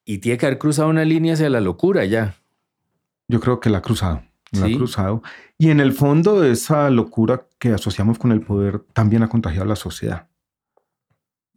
y 0.03 0.17
tiene 0.17 0.39
que 0.39 0.47
haber 0.47 0.57
cruzado 0.57 0.89
una 0.89 1.05
línea 1.05 1.35
hacia 1.35 1.49
la 1.49 1.61
locura 1.61 2.03
ya. 2.05 2.35
Yo 3.27 3.39
creo 3.39 3.59
que 3.59 3.69
la 3.69 3.79
ha 3.79 3.81
cruzado. 3.81 4.23
La 4.51 4.65
ha 4.65 4.71
cruzado. 4.71 5.21
Y 5.59 5.69
en 5.69 5.79
el 5.79 5.93
fondo, 5.93 6.43
esa 6.43 6.89
locura 6.89 7.45
que 7.59 7.69
asociamos 7.69 8.17
con 8.17 8.31
el 8.31 8.41
poder 8.41 8.79
también 8.93 9.21
ha 9.21 9.29
contagiado 9.29 9.65
a 9.65 9.67
la 9.67 9.75
sociedad. 9.75 10.26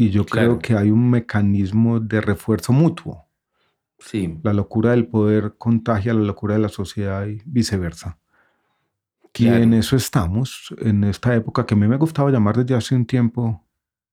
Y 0.00 0.08
yo 0.08 0.24
creo 0.24 0.58
que 0.58 0.74
hay 0.74 0.90
un 0.90 1.10
mecanismo 1.10 2.00
de 2.00 2.22
refuerzo 2.22 2.72
mutuo. 2.72 3.28
Sí. 3.98 4.38
La 4.42 4.54
locura 4.54 4.92
del 4.92 5.06
poder 5.06 5.56
contagia 5.58 6.14
la 6.14 6.20
locura 6.20 6.54
de 6.54 6.60
la 6.60 6.70
sociedad 6.70 7.26
y 7.26 7.42
viceversa. 7.44 8.18
Y 9.36 9.46
en 9.48 9.74
eso 9.74 9.96
estamos, 9.96 10.74
en 10.78 11.04
esta 11.04 11.34
época 11.34 11.66
que 11.66 11.74
a 11.74 11.76
mí 11.76 11.86
me 11.86 11.96
ha 11.96 11.98
gustado 11.98 12.30
llamar 12.30 12.56
desde 12.56 12.74
hace 12.74 12.94
un 12.94 13.04
tiempo 13.04 13.62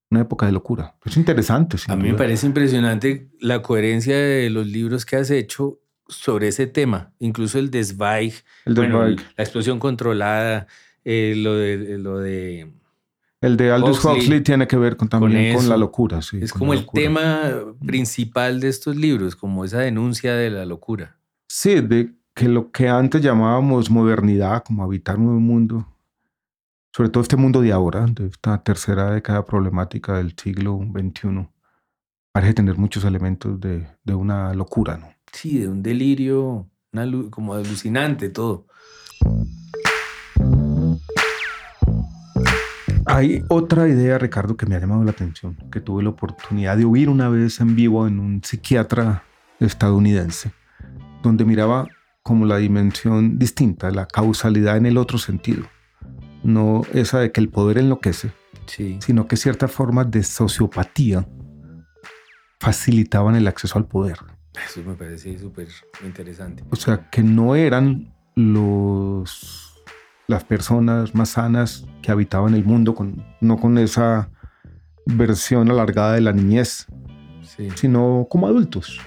una 0.09 0.21
época 0.21 0.45
de 0.45 0.51
locura. 0.51 0.93
Es 1.05 1.15
interesante. 1.15 1.77
a 1.87 1.95
mí 1.95 2.11
me 2.11 2.17
parece 2.17 2.47
impresionante 2.47 3.29
la 3.39 3.61
coherencia 3.61 4.17
de 4.17 4.49
los 4.49 4.67
libros 4.67 5.05
que 5.05 5.15
has 5.15 5.31
hecho 5.31 5.79
sobre 6.09 6.49
ese 6.49 6.67
tema, 6.67 7.13
incluso 7.19 7.59
el 7.59 7.71
Desvaig, 7.71 8.33
el 8.65 8.75
la 8.75 9.15
explosión 9.37 9.79
controlada, 9.79 10.67
eh, 11.05 11.33
lo 11.37 11.55
de, 11.55 11.97
lo 11.97 12.19
de 12.19 12.73
el 13.41 13.57
de 13.57 13.71
Aldous 13.71 14.03
Huxley, 14.03 14.41
tiene 14.41 14.67
que 14.67 14.77
ver 14.77 14.97
con, 14.97 15.07
también 15.07 15.55
con, 15.55 15.69
la 15.69 15.77
locura. 15.77 16.21
Sí, 16.21 16.39
es 16.41 16.53
como 16.53 16.73
el 16.73 16.87
tema 16.87 17.53
principal 17.85 18.59
de 18.59 18.69
estos 18.69 18.95
libros, 18.95 19.35
como 19.35 19.65
esa 19.65 19.79
denuncia 19.79 20.33
de 20.33 20.49
la 20.49 20.65
locura. 20.65 21.17
Sí, 21.47 21.81
de 21.81 22.13
que 22.33 22.47
lo 22.47 22.71
que 22.71 22.87
antes 22.87 23.21
llamábamos 23.21 23.89
modernidad, 23.89 24.63
como 24.63 24.83
habitar 24.83 25.17
un 25.17 25.25
nuevo 25.25 25.39
mundo, 25.39 25.87
sobre 26.95 27.09
todo 27.09 27.21
este 27.21 27.37
mundo 27.37 27.61
de 27.61 27.71
ahora, 27.71 28.05
de 28.07 28.27
esta 28.27 28.63
tercera 28.63 29.11
década 29.11 29.45
problemática 29.45 30.17
del 30.17 30.33
siglo 30.35 30.79
XXI, 30.91 31.47
parece 32.31 32.55
tener 32.55 32.77
muchos 32.77 33.03
elementos 33.05 33.59
de, 33.59 33.87
de 34.03 34.13
una 34.15 34.53
locura, 34.53 34.97
¿no? 34.97 35.17
sí, 35.37 35.59
de 35.59 35.67
un 35.67 35.83
delirio, 35.83 36.69
una 36.91 37.29
como 37.29 37.53
alucinante 37.53 38.29
todo. 38.29 38.67
Hay 43.07 43.43
otra 43.47 43.87
idea, 43.87 44.17
Ricardo, 44.17 44.57
que 44.57 44.65
me 44.65 44.75
ha 44.75 44.79
llamado 44.79 45.03
la 45.03 45.11
atención, 45.11 45.57
que 45.71 45.79
tuve 45.79 46.03
la 46.03 46.09
oportunidad 46.09 46.77
de 46.77 46.85
oír 46.85 47.09
una 47.09 47.29
vez 47.29 47.59
en 47.61 47.75
vivo 47.75 48.05
en 48.07 48.19
un 48.19 48.43
psiquiatra 48.43 49.23
estadounidense, 49.59 50.51
donde 51.23 51.45
miraba 51.45 51.87
como 52.21 52.45
la 52.45 52.57
dimensión 52.57 53.39
distinta, 53.39 53.89
la 53.91 54.05
causalidad 54.07 54.75
en 54.77 54.85
el 54.85 54.97
otro 54.97 55.17
sentido. 55.17 55.63
No 56.43 56.81
esa 56.93 57.19
de 57.19 57.31
que 57.31 57.39
el 57.41 57.49
poder 57.49 57.77
enloquece, 57.77 58.31
Sí. 58.65 58.97
sino 59.01 59.27
que 59.27 59.37
ciertas 59.37 59.71
formas 59.71 60.11
de 60.11 60.23
sociopatía 60.23 61.25
facilitaban 62.59 63.35
el 63.35 63.47
acceso 63.47 63.77
al 63.77 63.85
poder. 63.87 64.17
Eso 64.65 64.83
me 64.83 64.95
parece 64.95 65.37
súper 65.39 65.67
interesante. 66.03 66.63
O 66.69 66.75
sea, 66.75 67.09
que 67.09 67.23
no 67.23 67.55
eran 67.55 68.13
los 68.35 69.66
las 70.27 70.43
personas 70.43 71.15
más 71.15 71.29
sanas 71.29 71.85
que 72.01 72.11
habitaban 72.11 72.53
el 72.53 72.63
mundo, 72.65 72.95
con, 72.95 73.25
no 73.41 73.57
con 73.57 73.77
esa 73.77 74.29
versión 75.05 75.69
alargada 75.71 76.13
de 76.13 76.21
la 76.21 76.33
niñez, 76.33 76.87
Sí. 77.43 77.69
sino 77.75 78.27
como 78.29 78.47
adultos. 78.47 78.99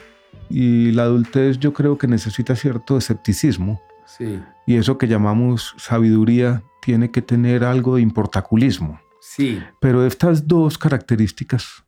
Y 0.49 0.91
la 0.93 1.03
adultez 1.05 1.59
yo 1.61 1.73
creo 1.73 1.99
que 1.99 2.09
necesita 2.09 2.57
cierto 2.57 2.97
escepticismo. 2.99 3.81
Sí. 4.07 4.43
Y 4.67 4.77
eso 4.77 4.99
que 4.99 5.07
llamamos 5.07 5.75
sabiduría 5.79 6.63
tiene 6.83 7.11
que 7.13 7.23
tener 7.23 7.63
algo 7.65 7.97
de 7.97 8.03
importaculismo. 8.03 8.99
Sí. 9.21 9.63
Pero 9.81 10.05
estas 10.07 10.49
dos 10.49 10.79
características 10.79 11.85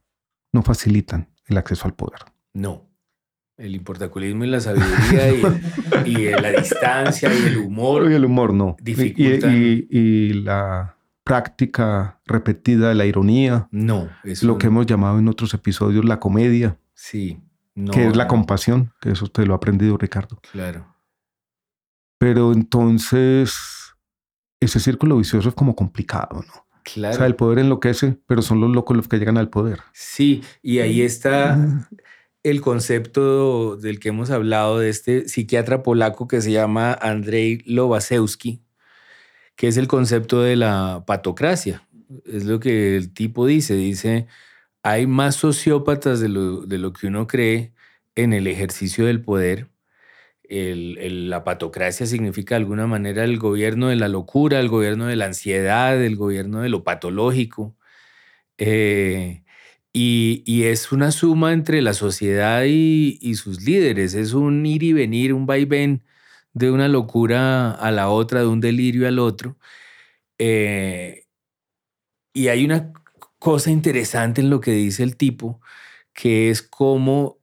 no 0.52 0.62
facilitan 0.62 1.28
el 1.46 1.56
acceso 1.58 1.86
al 1.86 1.94
poder. 1.94 2.20
No. 2.52 2.84
El 3.62 3.76
importaculismo 3.76 4.44
y 4.44 4.48
la 4.48 4.58
sabiduría 4.58 5.32
y, 6.04 6.30
la 6.30 6.50
distancia 6.50 7.32
y 7.32 7.46
el 7.46 7.58
humor. 7.58 8.10
Y 8.10 8.14
el 8.14 8.24
humor 8.24 8.52
no. 8.52 8.76
Dificultan. 8.80 9.54
Y, 9.54 9.86
y 9.88 10.32
la 10.32 10.96
práctica 11.22 12.20
repetida 12.26 12.88
de 12.88 12.96
la 12.96 13.06
ironía, 13.06 13.68
No. 13.70 14.08
Lo 14.42 14.58
que 14.58 14.66
hemos 14.66 14.86
llamado 14.86 15.18
en 15.20 15.28
otros 15.28 15.54
episodios 15.54 16.04
la 16.04 16.18
comedia, 16.18 16.76
Sí. 16.94 17.40
No, 17.74 17.90
que 17.92 18.06
es 18.06 18.16
la 18.16 18.24
no, 18.24 18.28
compasión, 18.28 18.92
que 19.00 19.12
eso 19.12 19.24
usted 19.24 19.46
lo 19.46 19.54
ha 19.54 19.56
aprendido, 19.56 19.96
Ricardo. 19.96 20.38
Claro. 20.50 20.94
Pero 22.18 22.52
entonces, 22.52 23.56
ese 24.60 24.78
círculo 24.78 25.16
vicioso 25.16 25.48
es 25.48 25.54
como 25.54 25.74
complicado, 25.74 26.42
¿no? 26.46 26.66
Claro. 26.84 27.14
O 27.14 27.16
sea, 27.16 27.26
el 27.26 27.36
poder 27.36 27.60
enloquece, 27.60 28.18
pero 28.26 28.42
son 28.42 28.60
los 28.60 28.70
locos 28.70 28.96
los 28.96 29.08
que 29.08 29.18
llegan 29.18 29.38
al 29.38 29.48
poder. 29.48 29.80
Sí, 29.92 30.42
y 30.62 30.80
ahí 30.80 31.00
está 31.00 31.88
el 32.42 32.60
concepto 32.60 33.76
del 33.76 34.00
que 34.00 34.08
hemos 34.10 34.30
hablado 34.30 34.78
de 34.78 34.90
este 34.90 35.28
psiquiatra 35.28 35.82
polaco 35.82 36.28
que 36.28 36.40
se 36.40 36.52
llama 36.52 36.92
Andrei 36.94 37.62
Lobachewski, 37.66 38.62
que 39.56 39.68
es 39.68 39.76
el 39.76 39.88
concepto 39.88 40.42
de 40.42 40.56
la 40.56 41.04
patocracia. 41.06 41.88
Es 42.26 42.44
lo 42.44 42.60
que 42.60 42.96
el 42.96 43.12
tipo 43.14 43.46
dice. 43.46 43.74
Dice, 43.74 44.26
hay 44.82 45.06
más 45.06 45.36
sociópatas 45.36 46.20
de 46.20 46.28
lo, 46.28 46.62
de 46.62 46.78
lo 46.78 46.92
que 46.92 47.08
uno 47.08 47.26
cree 47.26 47.72
en 48.14 48.32
el 48.32 48.46
ejercicio 48.46 49.06
del 49.06 49.22
poder. 49.22 49.68
La 50.48 51.44
patocracia 51.44 52.06
significa 52.06 52.54
de 52.56 52.62
alguna 52.62 52.86
manera 52.86 53.24
el 53.24 53.38
gobierno 53.38 53.88
de 53.88 53.96
la 53.96 54.08
locura, 54.08 54.60
el 54.60 54.68
gobierno 54.68 55.06
de 55.06 55.16
la 55.16 55.26
ansiedad, 55.26 56.02
el 56.02 56.16
gobierno 56.16 56.60
de 56.60 56.68
lo 56.68 56.84
patológico. 56.84 57.76
Eh, 58.58 59.41
y, 59.92 60.64
es 60.64 60.92
una 60.92 61.12
suma 61.12 61.52
entre 61.52 61.82
la 61.82 61.94
sociedad 61.94 62.64
y, 62.66 63.18
y 63.20 63.34
sus 63.36 63.62
líderes. 63.62 64.14
Es 64.14 64.32
un 64.32 64.64
ir 64.66 64.82
y 64.82 64.92
venir, 64.92 65.34
un 65.34 65.46
vaivén 65.46 66.02
de 66.54 66.70
una 66.70 66.88
locura 66.88 67.72
a 67.72 67.90
la 67.90 68.08
otra, 68.10 68.40
de 68.40 68.46
un 68.46 68.60
delirio 68.60 69.08
al 69.08 69.18
otro. 69.18 69.58
Eh, 70.38 71.26
y 72.34 72.48
hay 72.48 72.64
una 72.64 72.92
cosa 73.38 73.70
interesante 73.70 74.40
en 74.40 74.50
lo 74.50 74.60
que 74.60 74.72
dice 74.72 75.02
el 75.02 75.16
tipo, 75.16 75.60
que 76.14 76.50
es 76.50 76.62
cómo 76.62 77.38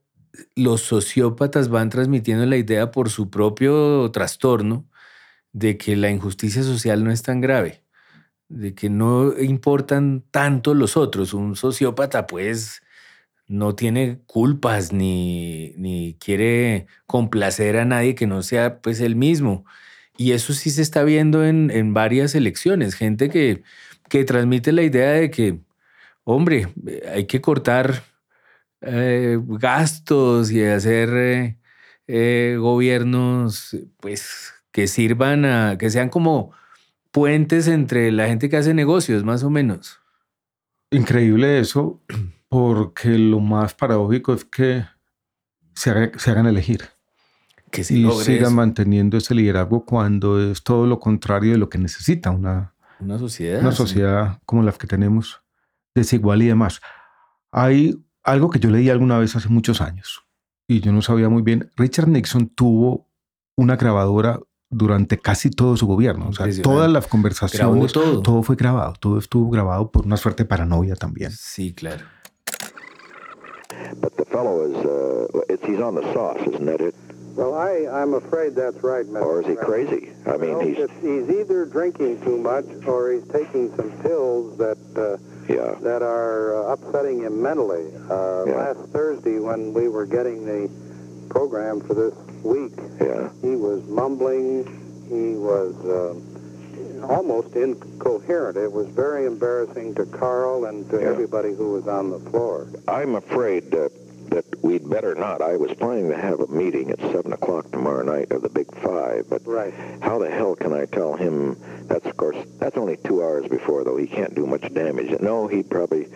los 0.55 0.81
sociópatas 0.81 1.69
van 1.69 1.89
transmitiendo 1.89 2.45
la 2.45 2.57
idea 2.57 2.91
por 2.91 3.09
su 3.09 3.29
propio 3.29 4.09
trastorno 4.11 4.89
de 5.53 5.77
que 5.77 5.95
la 5.95 6.09
injusticia 6.11 6.63
social 6.63 7.03
no 7.03 7.11
es 7.11 7.23
tan 7.23 7.41
grave, 7.41 7.83
de 8.49 8.73
que 8.75 8.89
no 8.89 9.39
importan 9.39 10.23
tanto 10.31 10.73
los 10.73 10.97
otros. 10.97 11.33
Un 11.33 11.55
sociópata 11.55 12.27
pues 12.27 12.81
no 13.47 13.75
tiene 13.75 14.19
culpas 14.27 14.93
ni, 14.93 15.73
ni 15.77 16.15
quiere 16.19 16.87
complacer 17.07 17.77
a 17.77 17.85
nadie 17.85 18.15
que 18.15 18.27
no 18.27 18.43
sea 18.43 18.81
pues 18.81 19.01
él 19.01 19.15
mismo. 19.15 19.65
Y 20.17 20.33
eso 20.33 20.53
sí 20.53 20.71
se 20.71 20.81
está 20.81 21.03
viendo 21.03 21.45
en, 21.45 21.71
en 21.71 21.93
varias 21.93 22.35
elecciones, 22.35 22.95
gente 22.95 23.29
que, 23.29 23.63
que 24.09 24.25
transmite 24.25 24.71
la 24.73 24.83
idea 24.83 25.11
de 25.11 25.31
que, 25.31 25.59
hombre, 26.25 26.67
hay 27.13 27.25
que 27.25 27.41
cortar 27.41 28.03
eh, 28.81 29.39
gastos 29.41 30.51
y 30.51 30.63
hacer 30.63 31.09
eh, 31.13 31.57
eh, 32.07 32.57
gobiernos 32.59 33.77
pues 33.99 34.53
que 34.71 34.87
sirvan 34.87 35.45
a, 35.45 35.77
que 35.77 35.89
sean 35.89 36.09
como 36.09 36.53
puentes 37.11 37.67
entre 37.67 38.11
la 38.11 38.27
gente 38.27 38.49
que 38.49 38.57
hace 38.57 38.73
negocios, 38.73 39.23
más 39.23 39.43
o 39.43 39.49
menos. 39.49 39.99
Increíble 40.91 41.59
eso, 41.59 42.01
porque 42.49 43.17
lo 43.17 43.39
más 43.39 43.73
paradójico 43.73 44.33
es 44.33 44.45
que 44.45 44.85
se, 45.73 45.91
haga- 45.91 46.11
se 46.17 46.31
hagan 46.31 46.47
elegir 46.47 46.81
Que 47.71 47.83
se 47.83 47.93
y 47.95 48.09
sigan 48.11 48.41
eso. 48.47 48.51
manteniendo 48.51 49.17
ese 49.17 49.35
liderazgo 49.35 49.85
cuando 49.85 50.41
es 50.51 50.63
todo 50.63 50.87
lo 50.87 50.99
contrario 50.99 51.51
de 51.51 51.57
lo 51.57 51.69
que 51.69 51.77
necesita 51.77 52.31
una, 52.31 52.73
una 52.99 53.19
sociedad. 53.19 53.61
una 53.61 53.71
sí. 53.71 53.77
sociedad 53.77 54.39
como 54.45 54.63
la 54.63 54.71
que 54.71 54.87
tenemos, 54.87 55.41
desigual 55.95 56.41
y 56.41 56.47
demás. 56.47 56.81
Hay 57.51 58.03
algo 58.23 58.49
que 58.49 58.59
yo 58.59 58.69
leí 58.69 58.89
alguna 58.89 59.17
vez 59.19 59.35
hace 59.35 59.49
muchos 59.49 59.81
años 59.81 60.23
y 60.67 60.81
yo 60.81 60.91
no 60.91 61.01
sabía 61.01 61.29
muy 61.29 61.41
bien. 61.41 61.71
Richard 61.77 62.07
Nixon 62.07 62.49
tuvo 62.49 63.07
una 63.55 63.75
grabadora 63.75 64.39
durante 64.69 65.17
casi 65.17 65.49
todo 65.49 65.75
su 65.77 65.87
gobierno. 65.87 66.29
O 66.29 66.33
sea, 66.33 66.47
todas 66.61 66.91
las 66.91 67.07
conversaciones, 67.07 67.91
todo. 67.91 68.21
todo 68.21 68.43
fue 68.43 68.55
grabado, 68.55 68.93
todo 68.99 69.17
estuvo 69.17 69.49
grabado 69.49 69.91
por 69.91 70.05
una 70.05 70.17
suerte 70.17 70.43
de 70.43 70.49
paranoia 70.49 70.95
también. 70.95 71.31
Sí, 71.31 71.73
claro. 71.73 72.05
But 74.01 74.15
the 74.17 74.25
fellow 74.25 74.65
is, 74.65 74.75
uh, 74.85 75.41
it's, 75.47 75.63
he's 75.63 75.79
on 75.79 75.95
the 75.95 76.03
sauce, 76.13 76.41
isn't 76.47 76.65
that 76.65 76.81
it? 76.81 76.95
Well, 77.35 77.53
I, 77.53 77.87
I'm 77.87 78.13
afraid 78.15 78.55
that's 78.55 78.83
right, 78.83 79.05
Mr. 79.05 79.21
Or 79.21 79.41
is 79.41 79.47
he 79.47 79.55
crazy? 79.55 80.11
I 80.25 80.35
mean, 80.37 80.57
Well, 80.57 80.65
he's, 80.65 80.89
he's 81.01 81.29
either 81.29 81.65
drinking 81.65 82.21
too 82.21 82.37
much 82.37 82.65
or 82.85 83.13
he's 83.13 83.27
taking 83.29 83.73
some 83.77 83.91
pills 84.01 84.57
that 84.57 84.77
uh, 84.97 85.17
yeah. 85.47 85.75
that 85.81 86.01
are 86.01 86.55
uh, 86.55 86.73
upsetting 86.73 87.21
him 87.21 87.41
mentally. 87.41 87.93
Uh, 88.09 88.43
Yeah. 88.45 88.55
Last 88.55 88.89
Thursday, 88.91 89.39
when 89.39 89.73
we 89.73 89.87
were 89.87 90.05
getting 90.05 90.45
the 90.45 90.69
program 91.29 91.79
for 91.79 91.93
this 91.93 92.13
week, 92.43 92.71
Yeah. 93.01 93.29
he 93.41 93.55
was 93.55 93.83
mumbling. 93.87 94.65
He 95.09 95.35
was 95.35 95.73
uh, 95.85 97.05
almost 97.07 97.55
incoherent. 97.55 98.57
It 98.57 98.71
was 98.71 98.87
very 98.87 99.25
embarrassing 99.25 99.95
to 99.95 100.05
Carl 100.05 100.65
and 100.65 100.89
to 100.91 100.99
Yeah. 100.99 101.09
everybody 101.09 101.53
who 101.53 101.71
was 101.73 101.87
on 101.87 102.09
the 102.11 102.19
floor. 102.29 102.67
I'm 102.87 103.15
afraid 103.15 103.73
uh, 103.73 103.89
that 104.29 104.45
we'd 104.61 104.87
better 104.87 105.15
not. 105.15 105.41
I 105.41 105.55
was 105.57 105.71
planning 105.73 106.09
to 106.09 106.17
have 106.17 106.39
a 106.39 106.47
meeting 106.47 106.91
at 106.91 106.99
7 106.99 107.33
o'clock 107.33 107.71
tomorrow 107.71 108.03
night 108.03 108.31
of 108.31 108.43
the 108.43 108.49
Big 108.49 108.67
Five, 108.83 109.25
but 109.29 109.41
Right. 109.47 109.73
how 110.01 110.19
the 110.19 110.29
hell 110.29 110.55
can 110.55 110.71
I 110.73 110.85
tell 110.85 111.15
him? 111.15 111.57
That's, 111.87 112.05
of 112.05 112.15
course, 112.17 112.37
that's 112.59 112.77
only 112.77 112.97
two 112.97 113.23
hours 113.23 113.47
before, 113.47 113.83
though. 113.83 113.97
He 113.97 114.05
can't 114.05 114.35
do 114.35 114.45
much 114.45 114.71
damage. 114.73 115.19
No, 115.19 115.47
he'd 115.47 115.69
probably 115.71 116.07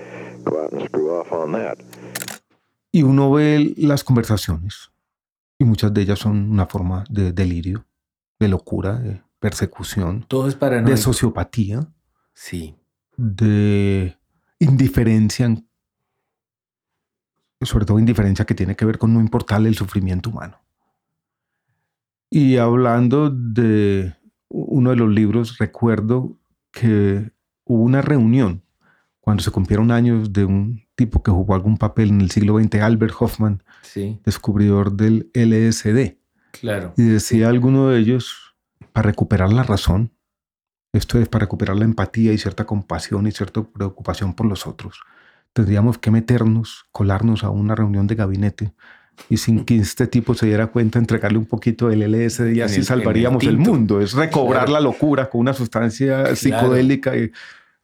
go 0.44 0.64
out 0.64 0.72
and 0.74 0.84
screw 0.84 1.16
off 1.18 1.32
on 1.32 1.54
that. 1.54 1.80
Y 2.94 3.02
uno 3.02 3.32
ve 3.34 3.74
las 3.78 4.04
conversaciones 4.04 4.90
y 5.58 5.66
muchas 5.66 5.94
de 5.94 6.02
ellas 6.02 6.20
son 6.20 6.50
una 6.52 6.66
forma 6.68 7.04
de 7.10 7.32
delirio, 7.32 7.86
de 8.40 8.48
locura, 8.48 9.00
de 9.00 9.22
persecución, 9.40 10.26
Todo 10.28 10.48
es 10.48 10.54
de 10.56 10.60
paranoico. 10.60 10.98
sociopatía, 10.98 11.88
Sí. 12.34 12.76
de 13.18 14.18
indiferencia, 14.60 15.46
en- 15.46 15.68
sobre 17.62 17.86
todo 17.86 18.00
indiferencia 18.00 18.46
que 18.46 18.56
tiene 18.56 18.76
que 18.76 18.86
ver 18.86 18.98
con 18.98 19.14
no 19.14 19.20
importarle 19.22 19.70
el 19.70 19.76
sufrimiento 19.76 20.30
humano. 20.30 20.60
Y 22.30 22.58
hablando 22.58 23.30
de 23.30 24.16
uno 24.50 24.90
de 24.90 24.96
los 24.96 25.10
libros, 25.10 25.58
recuerdo 25.60 26.38
que 26.72 27.32
hubo 27.66 27.84
una 27.84 28.02
reunión 28.02 28.64
cuando 29.24 29.42
se 29.42 29.52
cumplieron 29.52 29.90
años 29.90 30.34
de 30.34 30.44
un 30.44 30.84
tipo 30.96 31.24
que 31.24 31.32
jugó 31.32 31.56
algún 31.56 31.78
papel 31.78 32.10
en 32.10 32.20
el 32.20 32.30
siglo 32.30 32.60
XX, 32.60 32.76
Albert 32.82 33.14
Hoffman, 33.20 33.64
Sí, 33.82 34.20
descubridor 34.26 34.92
del 34.94 35.30
LSD. 35.34 36.18
claro. 36.52 36.94
Y 36.98 37.04
decía 37.04 37.48
alguno 37.48 37.88
de 37.88 38.00
ellos, 38.00 38.54
para 38.92 39.08
recuperar 39.08 39.54
la 39.54 39.64
razón, 39.64 40.12
esto 40.92 41.18
es 41.20 41.30
para 41.30 41.44
recuperar 41.46 41.78
la 41.78 41.86
empatía 41.86 42.34
y 42.34 42.38
cierta 42.38 42.66
compasión 42.66 43.26
y 43.26 43.32
cierta 43.32 43.64
preocupación 43.64 44.34
por 44.34 44.46
los 44.46 44.68
otros, 44.68 45.00
tendríamos 45.54 45.98
que 45.98 46.12
meternos, 46.12 46.86
colarnos 46.92 47.46
a 47.46 47.50
una 47.50 47.76
reunión 47.76 48.08
de 48.08 48.16
gabinete 48.16 48.74
y 49.30 49.38
sin 49.38 49.64
que 49.64 49.78
este 49.78 50.06
tipo 50.08 50.34
se 50.34 50.48
diera 50.48 50.68
cuenta, 50.68 51.00
entregarle 51.00 51.38
un 51.38 51.46
poquito 51.46 51.88
del 51.88 52.02
LSD 52.04 52.54
y 52.56 52.62
así 52.62 52.80
el- 52.82 52.86
salvaríamos 52.86 53.42
el 53.44 53.50
el, 53.50 53.58
mundo. 53.58 54.02
Es 54.02 54.14
recobrar 54.14 54.68
la 54.70 54.82
locura 54.82 55.30
con 55.30 55.40
una 55.42 55.54
sustancia 55.54 56.36
psicodélica 56.36 57.16
y 57.16 57.32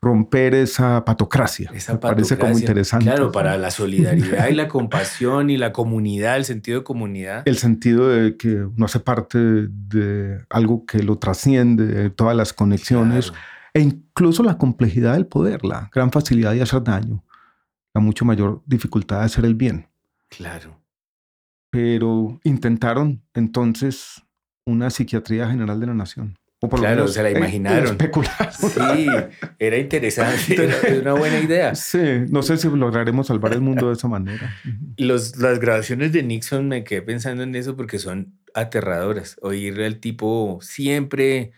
romper 0.01 0.55
esa 0.55 1.03
patocracia. 1.03 1.69
Esa 1.73 1.93
Me 1.93 1.99
parece 1.99 2.37
como 2.37 2.57
interesante. 2.57 3.05
Claro, 3.05 3.31
para 3.31 3.57
la 3.57 3.69
solidaridad 3.69 4.47
y 4.47 4.53
la 4.55 4.67
compasión 4.69 5.49
y 5.49 5.57
la 5.57 5.73
comunidad, 5.73 6.37
el 6.37 6.45
sentido 6.45 6.79
de 6.79 6.83
comunidad. 6.85 7.43
El 7.45 7.57
sentido 7.57 8.07
de 8.07 8.37
que 8.37 8.63
uno 8.63 8.85
hace 8.85 8.99
parte 9.01 9.37
de 9.37 10.39
algo 10.49 10.85
que 10.85 11.03
lo 11.03 11.17
trasciende, 11.17 11.85
de 11.85 12.09
todas 12.09 12.35
las 12.35 12.53
conexiones 12.53 13.31
Claro. 13.31 13.45
e 13.73 13.81
incluso 13.81 14.41
la 14.43 14.57
complejidad 14.57 15.13
del 15.15 15.27
poder, 15.27 15.65
la 15.65 15.89
gran 15.93 16.11
facilidad 16.11 16.53
de 16.53 16.61
hacer 16.61 16.81
daño, 16.83 17.23
la 17.93 17.99
mucho 17.99 18.23
mayor 18.23 18.63
dificultad 18.65 19.19
de 19.19 19.25
hacer 19.25 19.43
el 19.45 19.55
bien. 19.55 19.87
Claro. 20.29 20.79
pero 21.71 22.39
intentaron 22.43 23.21
entonces 23.33 24.23
una 24.65 24.89
psiquiatría 24.89 25.47
general 25.49 25.79
de 25.79 25.85
la 25.87 25.93
nación. 25.93 26.35
O 26.61 26.67
por 26.67 26.79
lo 26.79 26.83
Claro, 26.83 26.95
menos 26.97 27.13
se 27.13 27.23
la 27.23 27.29
eh, 27.29 27.37
imaginaron. 27.37 27.85
especularon. 27.91 28.53
Sí, 28.53 29.07
era 29.59 29.77
interesante, 29.77 30.55
era 30.55 31.01
una 31.01 31.13
buena 31.13 31.39
idea. 31.39 31.73
Sí, 31.75 31.99
no 32.29 32.43
sé 32.43 32.57
si 32.57 32.67
lograremos 32.69 33.27
salvar 33.27 33.53
el 33.53 33.61
mundo 33.61 33.87
de 33.87 33.93
esa 33.93 34.07
manera. 34.09 34.53
Los, 34.97 35.37
las 35.37 35.59
grabaciones 35.59 36.11
de 36.11 36.23
Nixon 36.23 36.67
me 36.67 36.83
quedé 36.83 37.01
pensando 37.01 37.43
en 37.43 37.55
eso 37.55 37.77
porque 37.77 37.97
son 37.99 38.33
aterradoras. 38.53 39.37
Oír 39.41 39.79
al 39.81 39.99
tipo 40.01 40.59
siempre 40.61 41.51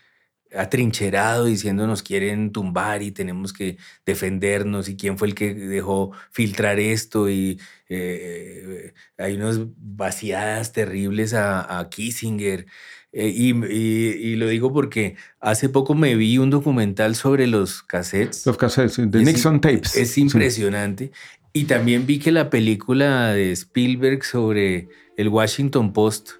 atrincherado 0.53 1.45
diciendo 1.45 1.87
nos 1.87 2.03
quieren 2.03 2.51
tumbar 2.51 3.01
y 3.01 3.11
tenemos 3.11 3.53
que 3.53 3.77
defendernos 4.05 4.89
y 4.89 4.97
quién 4.97 5.17
fue 5.17 5.29
el 5.29 5.33
que 5.35 5.53
dejó 5.53 6.11
filtrar 6.29 6.77
esto 6.77 7.29
y 7.29 7.57
eh, 7.87 8.93
hay 9.17 9.35
unas 9.37 9.59
vaciadas 9.77 10.73
terribles 10.73 11.33
a, 11.33 11.79
a 11.79 11.89
Kissinger. 11.89 12.65
Eh, 13.13 13.27
y, 13.27 13.49
y- 13.65 14.31
y 14.31 14.35
lo 14.37 14.47
digo 14.47 14.71
porque 14.71 15.15
hace 15.41 15.67
poco 15.67 15.95
me 15.95 16.15
vi 16.15 16.37
un 16.37 16.49
documental 16.49 17.15
sobre 17.15 17.45
los 17.47 17.83
cassettes. 17.83 18.45
Los 18.45 18.57
cassettes 18.57 18.97
de 19.11 19.23
Nixon 19.23 19.59
Tapes. 19.59 19.95
Es 19.97 20.11
Sí. 20.11 20.21
impresionante. 20.21 21.11
Y 21.53 21.65
también 21.65 22.05
vi 22.05 22.19
que 22.19 22.31
la 22.31 22.49
película 22.49 23.33
de 23.33 23.51
Spielberg 23.51 24.23
sobre 24.23 24.87
el 25.17 25.27
Washington 25.27 25.91
Post, 25.91 26.31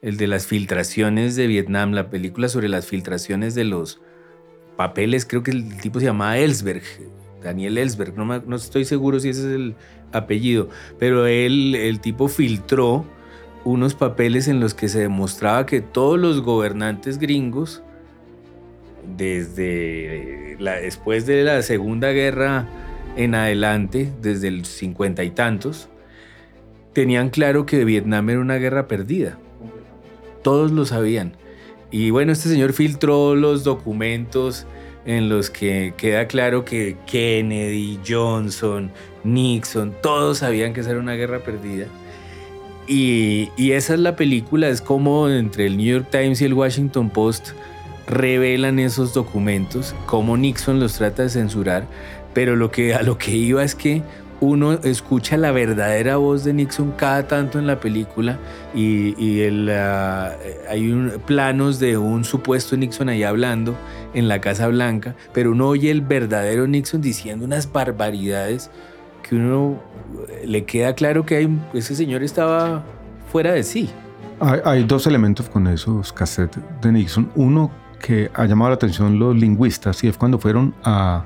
el 0.00 0.16
de 0.16 0.26
las 0.26 0.46
filtraciones 0.46 1.36
de 1.36 1.46
Vietnam, 1.46 1.92
la 1.92 2.08
película 2.08 2.48
sobre 2.48 2.68
las 2.70 2.86
filtraciones 2.86 3.54
de 3.54 3.64
los 3.64 4.00
papeles, 4.76 5.26
creo 5.26 5.42
que 5.42 5.50
el 5.50 5.76
tipo 5.80 6.00
se 6.00 6.06
llamaba 6.06 6.38
Ellsberg, 6.38 6.82
Daniel 7.42 7.76
Ellsberg, 7.78 8.16
no, 8.16 8.24
no 8.24 8.56
estoy 8.56 8.84
seguro 8.84 9.20
si 9.20 9.28
ese 9.30 9.40
es 9.40 9.46
el 9.54 9.74
apellido, 10.12 10.68
pero 10.98 11.26
él, 11.26 11.74
el 11.74 12.00
tipo 12.00 12.28
filtró 12.28 13.06
unos 13.66 13.96
papeles 13.96 14.46
en 14.46 14.60
los 14.60 14.74
que 14.74 14.88
se 14.88 15.00
demostraba 15.00 15.66
que 15.66 15.80
todos 15.80 16.20
los 16.20 16.40
gobernantes 16.40 17.18
gringos, 17.18 17.82
desde 19.16 20.56
la, 20.60 20.76
después 20.76 21.26
de 21.26 21.42
la 21.42 21.60
Segunda 21.62 22.12
Guerra 22.12 22.68
en 23.16 23.34
adelante, 23.34 24.12
desde 24.22 24.46
el 24.48 24.64
cincuenta 24.66 25.24
y 25.24 25.30
tantos, 25.30 25.88
tenían 26.92 27.28
claro 27.28 27.66
que 27.66 27.84
Vietnam 27.84 28.30
era 28.30 28.40
una 28.40 28.54
guerra 28.54 28.86
perdida. 28.86 29.36
Todos 30.44 30.70
lo 30.70 30.84
sabían. 30.86 31.32
Y 31.90 32.10
bueno, 32.10 32.30
este 32.30 32.48
señor 32.48 32.72
filtró 32.72 33.34
los 33.34 33.64
documentos 33.64 34.64
en 35.06 35.28
los 35.28 35.50
que 35.50 35.92
queda 35.96 36.28
claro 36.28 36.64
que 36.64 36.96
Kennedy, 37.06 37.98
Johnson, 38.06 38.92
Nixon, 39.24 39.92
todos 40.02 40.38
sabían 40.38 40.72
que 40.72 40.82
esa 40.82 40.92
era 40.92 41.00
una 41.00 41.14
guerra 41.14 41.40
perdida. 41.40 41.86
Y, 42.88 43.50
esa 43.72 43.94
es 43.94 44.00
la 44.00 44.16
película, 44.16 44.68
es 44.68 44.80
como 44.80 45.28
entre 45.28 45.66
el 45.66 45.76
New 45.76 45.86
York 45.86 46.08
Times 46.10 46.40
y 46.40 46.44
el 46.44 46.54
Washington 46.54 47.10
Post 47.10 47.50
revelan 48.06 48.78
esos 48.78 49.12
documentos, 49.12 49.94
cómo 50.06 50.36
Nixon 50.36 50.78
los 50.78 50.94
trata 50.94 51.24
de 51.24 51.28
censurar, 51.28 51.86
pero 52.34 52.54
lo 52.54 52.70
que, 52.70 52.94
a 52.94 53.02
lo 53.02 53.18
que 53.18 53.32
iba 53.32 53.64
es 53.64 53.74
que 53.74 54.02
uno 54.38 54.74
escucha 54.84 55.36
la 55.38 55.50
verdadera 55.50 56.16
voz 56.18 56.44
de 56.44 56.52
Nixon 56.52 56.92
cada 56.92 57.26
tanto 57.26 57.58
en 57.58 57.66
la 57.66 57.80
película 57.80 58.38
y, 58.74 59.14
ah, 59.70 60.32
hay 60.68 60.92
un- 60.92 61.14
planos 61.26 61.80
de 61.80 61.96
un 61.96 62.22
supuesto 62.24 62.76
Nixon 62.76 63.08
ahí 63.08 63.22
hablando 63.24 63.74
en 64.14 64.28
la 64.28 64.40
Casa 64.40 64.68
Blanca, 64.68 65.16
pero 65.32 65.52
uno 65.52 65.68
oye 65.68 65.90
el 65.90 66.02
verdadero 66.02 66.66
Nixon 66.66 67.00
diciendo 67.00 67.44
unas 67.46 67.72
barbaridades 67.72 68.70
que 69.28 69.36
uno 69.36 69.80
le 70.44 70.64
queda 70.64 70.94
claro 70.94 71.26
que 71.26 71.36
hay, 71.36 71.58
ese 71.74 71.94
señor 71.94 72.22
estaba 72.22 72.84
fuera 73.30 73.52
de 73.52 73.62
sí. 73.62 73.90
Hay, 74.40 74.60
hay 74.64 74.84
dos 74.84 75.06
elementos 75.06 75.48
con 75.48 75.66
esos 75.66 76.12
cassettes 76.12 76.62
de 76.82 76.92
Nixon. 76.92 77.30
Uno 77.34 77.70
que 78.00 78.30
ha 78.34 78.44
llamado 78.44 78.70
la 78.70 78.74
atención 78.76 79.18
los 79.18 79.34
lingüistas 79.34 80.04
y 80.04 80.08
es 80.08 80.16
cuando 80.16 80.38
fueron 80.38 80.74
a 80.84 81.24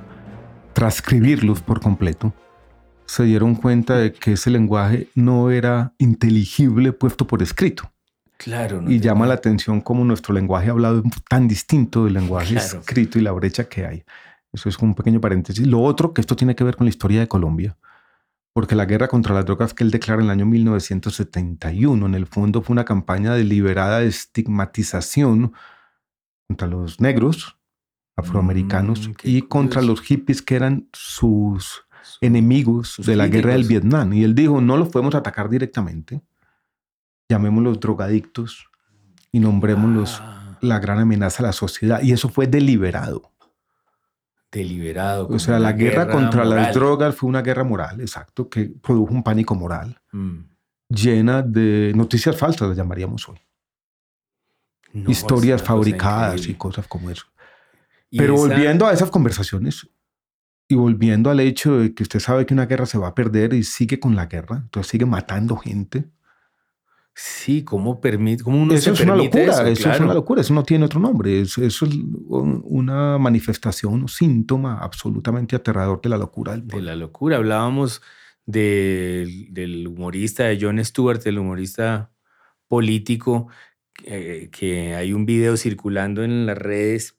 transcribirlos 0.73 1.61
por 1.61 1.81
completo. 1.81 2.33
Se 3.07 3.25
dieron 3.25 3.57
cuenta 3.57 3.97
de 3.97 4.13
que 4.13 4.33
ese 4.33 4.51
lenguaje 4.51 5.09
no 5.15 5.51
era 5.51 5.93
inteligible 5.99 6.93
puesto 6.93 7.27
por 7.27 7.43
escrito. 7.43 7.91
Claro. 8.43 8.83
y 8.89 9.01
llama 9.01 9.27
la 9.27 9.35
atención 9.35 9.83
cómo 9.83 10.03
nuestro 10.03 10.33
lenguaje 10.33 10.71
hablado 10.71 11.03
es 11.05 11.25
tan 11.29 11.47
distinto 11.47 12.07
del 12.07 12.15
lenguaje 12.15 12.55
Claro. 12.55 12.81
escrito 12.81 13.19
y 13.19 13.21
la 13.21 13.33
brecha 13.33 13.65
que 13.69 13.85
hay. 13.85 14.03
Eso 14.51 14.71
es 14.71 14.79
un 14.79 14.95
pequeño 14.95 15.21
paréntesis. 15.21 15.67
Lo 15.67 15.83
otro, 15.83 16.15
que 16.15 16.23
esto 16.23 16.35
tiene 16.37 16.55
que 16.55 16.65
ver 16.65 16.75
con 16.75 16.87
la 16.87 16.89
historia 16.89 17.21
de 17.21 17.29
Colombia, 17.29 17.77
porque 18.61 18.75
la 18.75 18.85
guerra 18.85 19.09
contra 19.09 19.35
las 19.35 19.47
drogas 19.47 19.73
que 19.73 19.83
él 19.85 19.91
declara 19.91 20.21
en 20.21 20.27
el 20.27 20.31
año 20.33 20.45
1971, 20.45 22.05
en 22.05 22.15
el 22.15 22.27
fondo 22.27 22.61
fue 22.61 22.75
una 22.75 22.85
campaña 22.85 23.33
deliberada 23.33 24.01
de 24.01 24.09
estigmatización 24.09 25.55
contra 26.47 26.69
los 26.69 27.01
negros, 27.01 27.57
afroamericanos, 28.17 29.09
Mm, 29.09 29.13
y 29.23 29.41
contra 29.41 29.81
curioso. 29.81 29.87
los 30.03 30.03
hippies 30.07 30.43
que 30.43 30.57
eran 30.57 30.91
sus 30.93 31.87
enemigos 32.21 32.91
sus 32.91 33.07
de 33.07 33.17
la 33.17 33.29
guerra 33.29 33.55
del. 33.55 33.67
Vietnam. 33.67 34.13
Y 34.13 34.25
él 34.25 34.35
dijo, 34.35 34.61
no 34.61 34.77
los 34.77 34.91
podemos 34.91 35.15
atacar 35.15 35.49
directamente, 35.49 36.21
llamémoslos 37.31 37.81
drogadictos 37.81 38.69
y 39.33 39.41
nombrémoslos 39.41 40.19
Ah, 40.21 40.59
la 40.61 40.79
gran 40.81 40.99
amenaza 40.99 41.43
a 41.43 41.47
la 41.47 41.53
sociedad. 41.55 42.03
Y 42.03 42.13
eso 42.13 42.29
fue 42.29 42.47
deliberado. 42.47 43.33
Deliberado. 44.53 45.29
O 45.29 45.39
sea, 45.39 45.55
la 45.59 45.69
una 45.69 45.73
guerra, 45.77 46.09
contra 46.11 46.45
moral. 46.45 46.63
las 46.65 46.75
drogas 46.75 47.15
fue 47.15 47.29
una 47.29 47.43
guerra 47.43 47.65
moral, 47.65 48.01
exacto, 48.01 48.49
que 48.49 48.65
produjo 48.83 49.13
un 49.15 49.23
pánico 49.23 49.55
moral 49.55 50.01
Mm. 50.13 50.39
llena 50.89 51.43
de 51.43 51.93
noticias 51.95 52.37
falsas, 52.37 52.69
las 52.69 52.77
llamaríamos 52.77 53.29
hoy. 53.29 53.39
No, 54.93 55.09
Historias 55.11 55.61
una 55.61 55.69
cosa 55.69 55.77
fabricadas 55.77 56.47
y 56.49 56.55
cosas 56.55 56.87
como 56.89 57.11
eso. 57.11 57.27
Pero 58.11 58.35
esa- 58.35 58.43
volviendo 58.49 58.87
a 58.87 58.93
esas 58.93 59.11
conversaciones 59.11 59.89
y 60.67 60.75
volviendo 60.75 61.31
al 61.31 61.39
hecho 61.41 61.79
de 61.79 61.95
que 61.95 62.03
usted 62.03 62.19
sabe 62.19 62.45
que 62.45 62.55
una 62.55 62.67
guerra 62.67 62.87
se 62.87 62.99
va 62.99 63.09
a 63.09 63.15
perder 63.15 63.55
y 63.55 63.63
sigue 63.63 64.01
con 64.01 64.17
la 64.17 64.27
guerra, 64.27 64.57
entonces 64.65 64.91
sigue 64.91 65.07
matando 65.07 65.57
gente. 65.57 66.11
Sí, 67.23 67.63
¿cómo, 67.65 68.01
permite, 68.01 68.43
cómo 68.43 68.63
uno 68.63 68.73
Eso 68.73 68.95
se 68.95 69.03
es 69.03 69.07
una 69.07 69.15
locura, 69.17 69.43
eso? 69.43 69.63
eso, 69.63 69.73
es 69.73 69.79
Claro. 69.83 70.05
una 70.05 70.15
locura, 70.15 70.41
eso 70.41 70.55
no 70.55 70.63
tiene 70.63 70.87
otro 70.87 71.01
nombre, 71.01 71.43
es- 71.43 71.59
eso 71.59 71.85
es 71.85 71.93
un- 71.93 72.63
una 72.65 73.19
manifestación, 73.19 73.93
un 73.95 74.09
síntoma 74.09 74.79
absolutamente 74.79 75.55
aterrador 75.55 76.01
de 76.01 76.09
la 76.09 76.17
locura 76.17 76.53
del 76.53 76.67
de 76.67 76.81
la 76.81 76.97
locura. 76.97 77.37
Hablábamos 77.37 78.01
del, 78.47 79.53
del 79.53 79.87
humorista 79.87 80.45
de 80.45 80.59
Jon 80.61 80.83
Stewart, 80.83 81.21
el 81.27 81.39
humorista 81.39 82.11
político, 82.69 83.49
eh, 84.05 84.49
que 84.51 84.95
hay 84.95 85.13
un 85.13 85.27
video 85.27 85.57
circulando 85.59 86.23
en 86.25 86.47
las 86.47 86.57
redes 86.57 87.19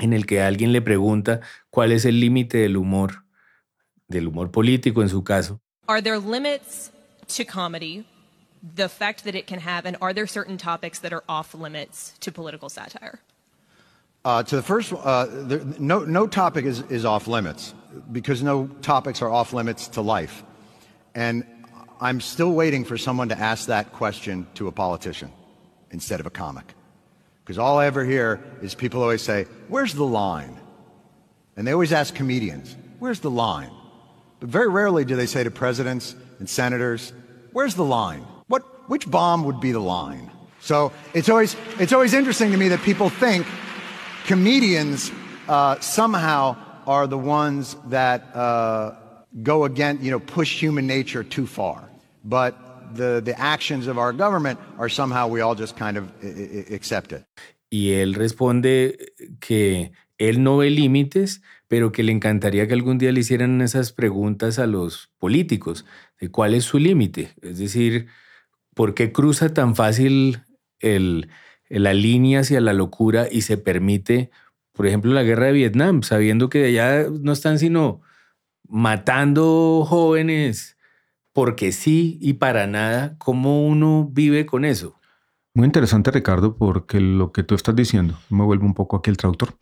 en 0.00 0.12
el 0.12 0.26
que 0.26 0.42
alguien 0.42 0.72
le 0.72 0.82
pregunta 0.82 1.40
cuál 1.70 1.92
es 1.92 2.04
el 2.04 2.20
límite 2.20 2.58
del 2.58 2.76
humor, 2.76 3.24
del 4.08 4.26
humor 4.28 4.50
político 4.50 5.00
en 5.02 5.08
su 5.08 5.24
caso. 5.24 5.60
Are 5.86 6.02
there 6.02 6.18
limits 6.18 6.92
to 7.36 7.44
comedy, 7.50 8.04
the 8.74 8.84
effect 8.84 9.24
that 9.24 9.34
it 9.34 9.46
can 9.46 9.60
have, 9.60 9.84
and 9.84 9.96
are 10.00 10.12
there 10.12 10.26
certain 10.26 10.56
topics 10.56 10.98
that 11.00 11.12
are 11.12 11.24
off 11.28 11.54
limits 11.54 12.14
to 12.20 12.32
political 12.32 12.68
satire? 12.68 13.20
Uh, 14.24 14.42
to 14.42 14.56
the 14.56 14.62
first, 14.62 14.92
uh, 14.92 15.26
there, 15.30 15.60
no, 15.78 16.00
no 16.00 16.26
topic 16.26 16.64
is, 16.64 16.80
is 16.82 17.04
off 17.04 17.26
limits 17.26 17.74
because 18.10 18.42
no 18.42 18.66
topics 18.80 19.20
are 19.20 19.28
off 19.28 19.52
limits 19.52 19.88
to 19.88 20.00
life. 20.00 20.42
And 21.14 21.44
I'm 22.00 22.20
still 22.20 22.52
waiting 22.52 22.84
for 22.84 22.96
someone 22.96 23.28
to 23.28 23.38
ask 23.38 23.66
that 23.66 23.92
question 23.92 24.46
to 24.54 24.66
a 24.68 24.72
politician 24.72 25.30
instead 25.90 26.20
of 26.20 26.26
a 26.26 26.30
comic. 26.30 26.72
Because 27.44 27.58
all 27.58 27.78
I 27.78 27.86
ever 27.86 28.02
hear 28.02 28.42
is 28.62 28.74
people 28.74 29.02
always 29.02 29.20
say, 29.20 29.44
Where's 29.68 29.92
the 29.92 30.06
line? 30.06 30.58
And 31.56 31.66
they 31.66 31.72
always 31.72 31.92
ask 31.92 32.14
comedians, 32.14 32.74
Where's 32.98 33.20
the 33.20 33.30
line? 33.30 33.70
But 34.40 34.48
very 34.48 34.68
rarely 34.68 35.04
do 35.04 35.16
they 35.16 35.26
say 35.26 35.44
to 35.44 35.50
presidents 35.50 36.16
and 36.38 36.48
senators, 36.48 37.12
Where's 37.52 37.74
the 37.74 37.84
line? 37.84 38.26
Which 38.86 39.10
bomb 39.10 39.44
would 39.44 39.60
be 39.60 39.72
the 39.72 39.80
line? 39.80 40.30
So 40.60 40.92
it's 41.14 41.28
always, 41.28 41.56
it's 41.78 41.92
always 41.92 42.14
interesting 42.14 42.50
to 42.52 42.56
me 42.56 42.68
that 42.68 42.80
people 42.82 43.08
think 43.08 43.46
comedians 44.26 45.10
uh, 45.48 45.78
somehow 45.80 46.56
are 46.86 47.06
the 47.06 47.18
ones 47.18 47.76
that 47.88 48.22
uh, 48.34 48.92
go 49.42 49.64
against, 49.64 50.02
you 50.02 50.10
know, 50.10 50.20
push 50.20 50.60
human 50.60 50.86
nature 50.86 51.22
too 51.24 51.46
far. 51.46 51.88
But 52.24 52.54
the, 52.94 53.20
the 53.24 53.38
actions 53.38 53.86
of 53.86 53.98
our 53.98 54.12
government 54.12 54.58
are 54.78 54.88
somehow 54.88 55.28
we 55.28 55.40
all 55.40 55.54
just 55.54 55.76
kind 55.76 55.96
of 55.96 56.10
accept 56.70 57.12
it. 57.12 57.24
Y 57.70 57.90
él 57.90 58.14
responde 58.14 59.12
que 59.40 59.92
él 60.18 60.42
no 60.42 60.58
ve 60.58 60.70
límites, 60.70 61.42
pero 61.68 61.90
que 61.90 62.02
le 62.02 62.12
encantaría 62.12 62.68
que 62.68 62.74
algún 62.74 62.98
día 62.98 63.10
le 63.12 63.20
hicieran 63.20 63.60
esas 63.60 63.92
preguntas 63.92 64.58
a 64.58 64.66
los 64.66 65.10
políticos, 65.18 65.84
de 66.20 66.30
cuál 66.30 66.54
es 66.54 66.64
su 66.64 66.78
límite. 66.78 67.34
Es 67.42 67.58
decir, 67.58 68.06
¿por 68.74 68.94
qué 68.94 69.12
cruza 69.12 69.54
tan 69.54 69.74
fácil 69.74 70.42
el, 70.80 71.28
la 71.68 71.94
línea 71.94 72.40
hacia 72.40 72.60
la 72.60 72.72
locura 72.72 73.28
y 73.30 73.42
se 73.42 73.56
permite, 73.56 74.30
por 74.72 74.86
ejemplo, 74.86 75.12
la 75.12 75.22
guerra 75.22 75.46
de 75.46 75.52
Vietnam, 75.52 76.02
sabiendo 76.02 76.48
que 76.48 76.66
allá 76.66 77.08
no 77.08 77.32
están 77.32 77.58
sino 77.58 78.00
matando 78.68 79.84
jóvenes 79.86 80.76
porque 81.32 81.72
sí 81.72 82.18
y 82.20 82.34
para 82.34 82.66
nada? 82.66 83.16
¿Cómo 83.18 83.66
uno 83.66 84.08
vive 84.10 84.46
con 84.46 84.64
eso? 84.64 85.00
Muy 85.56 85.66
interesante, 85.66 86.10
Ricardo, 86.10 86.56
porque 86.56 87.00
lo 87.00 87.30
que 87.30 87.44
tú 87.44 87.54
estás 87.54 87.76
diciendo, 87.76 88.18
me 88.28 88.42
vuelvo 88.44 88.66
un 88.66 88.74
poco 88.74 88.96
aquí 88.96 89.10
el 89.10 89.16
traductor, 89.16 89.54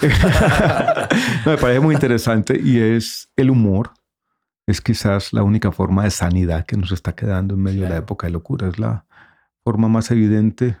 me 1.46 1.56
parece 1.56 1.78
muy 1.78 1.94
interesante 1.94 2.60
y 2.60 2.78
es 2.78 3.30
el 3.36 3.50
humor. 3.50 3.90
Es 4.66 4.80
quizás 4.80 5.32
la 5.32 5.42
única 5.44 5.70
forma 5.70 6.04
de 6.04 6.10
sanidad 6.10 6.66
que 6.66 6.76
nos 6.76 6.90
está 6.90 7.14
quedando 7.14 7.54
en 7.54 7.62
medio 7.62 7.84
de 7.84 7.90
la 7.90 7.96
época 7.98 8.26
de 8.26 8.32
locura. 8.32 8.68
Es 8.68 8.78
la 8.78 9.06
forma 9.64 9.88
más 9.88 10.10
evidente 10.10 10.76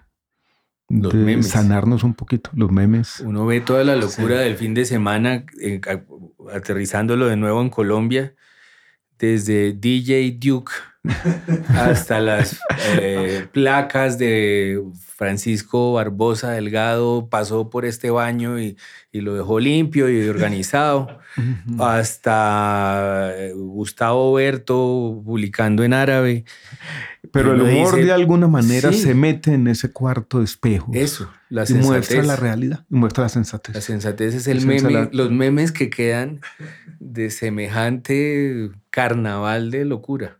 Los 0.88 1.12
de 1.12 1.18
memes. 1.18 1.48
sanarnos 1.48 2.02
un 2.02 2.14
poquito. 2.14 2.50
Los 2.54 2.72
memes. 2.72 3.20
Uno 3.20 3.46
ve 3.46 3.60
toda 3.60 3.84
la 3.84 3.94
locura 3.94 4.40
del 4.40 4.56
fin 4.56 4.74
de 4.74 4.84
semana 4.84 5.44
eh, 5.60 5.80
aterrizándolo 6.52 7.26
de 7.26 7.36
nuevo 7.36 7.62
en 7.62 7.70
Colombia, 7.70 8.34
desde 9.18 9.72
DJ 9.72 10.36
Duke 10.40 10.72
hasta 11.68 12.20
las 12.20 12.58
eh, 13.00 13.46
placas 13.52 14.18
de 14.18 14.82
Francisco 15.16 15.94
Barbosa 15.94 16.50
Delgado, 16.50 17.28
pasó 17.30 17.70
por 17.70 17.86
este 17.86 18.10
baño 18.10 18.60
y, 18.60 18.76
y 19.10 19.22
lo 19.22 19.34
dejó 19.34 19.60
limpio 19.60 20.10
y 20.10 20.28
organizado, 20.28 21.08
hasta 21.78 23.32
eh, 23.34 23.52
Gustavo 23.54 24.34
Berto 24.34 25.22
publicando 25.24 25.84
en 25.84 25.94
árabe. 25.94 26.44
Pero 27.32 27.54
el 27.54 27.62
humor 27.62 27.94
dice, 27.94 28.06
de 28.06 28.12
alguna 28.12 28.46
manera 28.46 28.92
sí. 28.92 29.00
se 29.00 29.14
mete 29.14 29.54
en 29.54 29.68
ese 29.68 29.90
cuarto 29.90 30.40
de 30.40 30.44
espejo. 30.44 30.90
Eso, 30.92 31.32
la 31.48 31.64
y 31.66 31.72
muestra 31.74 32.22
la 32.22 32.36
realidad 32.36 32.84
y 32.90 32.96
muestra 32.96 33.24
la 33.24 33.28
sensatez. 33.30 33.74
La 33.74 33.80
sensatez 33.80 34.34
es 34.34 34.46
el 34.48 34.66
meme, 34.66 35.08
los 35.12 35.30
memes 35.30 35.72
que 35.72 35.88
quedan 35.88 36.40
de 37.00 37.30
semejante 37.30 38.70
carnaval 38.90 39.70
de 39.70 39.86
locura. 39.86 40.38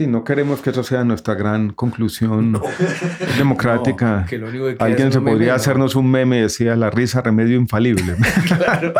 Sí, 0.00 0.06
no 0.06 0.24
queremos 0.24 0.62
que 0.62 0.70
eso 0.70 0.82
sea 0.82 1.04
nuestra 1.04 1.34
gran 1.34 1.74
conclusión 1.74 2.58
democrática. 3.36 4.20
No, 4.22 4.26
que 4.26 4.38
lo 4.38 4.48
único 4.48 4.64
que 4.64 4.76
queda 4.76 4.86
Alguien 4.86 5.12
se 5.12 5.18
meme, 5.20 5.32
podría 5.32 5.50
¿no? 5.50 5.56
hacernos 5.56 5.94
un 5.94 6.10
meme, 6.10 6.40
decía 6.40 6.74
la 6.74 6.88
risa, 6.88 7.20
remedio 7.20 7.56
infalible. 7.60 8.16
Claro. 8.46 8.94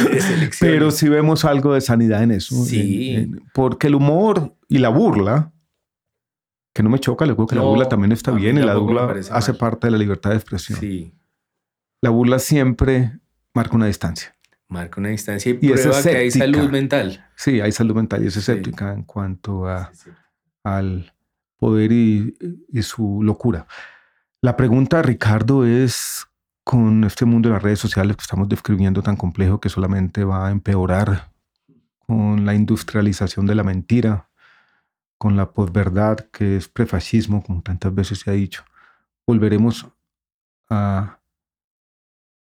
Pero 0.60 0.90
sí 0.90 1.08
vemos 1.08 1.44
algo 1.44 1.74
de 1.74 1.80
sanidad 1.80 2.24
en 2.24 2.32
eso. 2.32 2.64
Sí. 2.64 3.10
en- 3.14 3.20
en- 3.34 3.42
porque 3.54 3.86
el 3.86 3.94
humor 3.94 4.56
y 4.68 4.78
la 4.78 4.88
burla, 4.88 5.52
que 6.74 6.82
no 6.82 6.90
me 6.90 6.98
choca, 6.98 7.26
le 7.26 7.32
digo 7.34 7.46
que 7.46 7.54
la 7.54 7.62
burla 7.62 7.88
también 7.88 8.10
está 8.10 8.32
bien 8.32 8.58
y 8.58 8.62
la 8.62 8.74
burla 8.74 9.08
hace 9.30 9.52
mal. 9.52 9.58
parte 9.58 9.86
de 9.86 9.92
la 9.92 9.98
libertad 9.98 10.30
de 10.30 10.36
expresión. 10.36 10.80
Sí, 10.80 11.14
La 12.02 12.10
burla 12.10 12.40
siempre 12.40 13.20
marca 13.54 13.76
una 13.76 13.86
distancia. 13.86 14.34
marca 14.68 14.98
una 15.00 15.10
distancia 15.10 15.52
y, 15.52 15.58
Y 15.64 15.72
es 15.72 15.82
prueba 15.82 16.02
que 16.02 16.16
hay 16.16 16.30
salud 16.32 16.70
mental. 16.70 17.24
Sí, 17.36 17.60
hay 17.60 17.70
salud 17.70 17.94
mental 17.94 18.24
y 18.24 18.26
es 18.26 18.36
escéptica 18.36 18.92
en 18.92 19.04
cuanto 19.04 19.68
a, 19.68 19.92
al 20.64 21.12
poder 21.58 21.92
y, 21.92 22.34
su 22.82 23.22
locura. 23.22 23.66
La 24.40 24.56
pregunta, 24.56 25.02
Ricardo, 25.02 25.64
es 25.66 26.26
con 26.64 27.04
este 27.04 27.24
mundo 27.24 27.48
de 27.48 27.54
las 27.54 27.62
redes 27.62 27.78
sociales 27.78 28.16
que 28.16 28.22
estamos 28.22 28.48
describiendo 28.48 29.02
tan 29.02 29.16
complejo 29.16 29.60
que 29.60 29.68
solamente 29.68 30.24
va 30.24 30.48
a 30.48 30.50
empeorar 30.50 31.32
con 32.06 32.44
la 32.46 32.54
industrialización 32.54 33.46
de 33.46 33.54
la 33.54 33.64
mentira, 33.64 34.28
con 35.18 35.36
la 35.36 35.52
posverdad 35.52 36.18
que 36.32 36.56
es 36.56 36.68
prefascismo, 36.68 37.42
como 37.42 37.62
tantas 37.62 37.94
veces 37.94 38.20
se 38.20 38.30
ha 38.30 38.34
dicho, 38.34 38.64
volveremos 39.26 39.86
a 40.70 41.20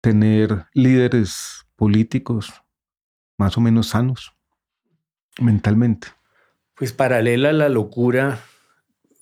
tener 0.00 0.66
líderes 0.72 1.66
políticos 1.76 2.62
más 3.38 3.56
o 3.58 3.60
menos 3.60 3.88
sanos 3.88 4.36
mentalmente. 5.38 6.08
Pues 6.82 6.92
paralela 6.92 7.50
a 7.50 7.52
la 7.52 7.68
locura, 7.68 8.40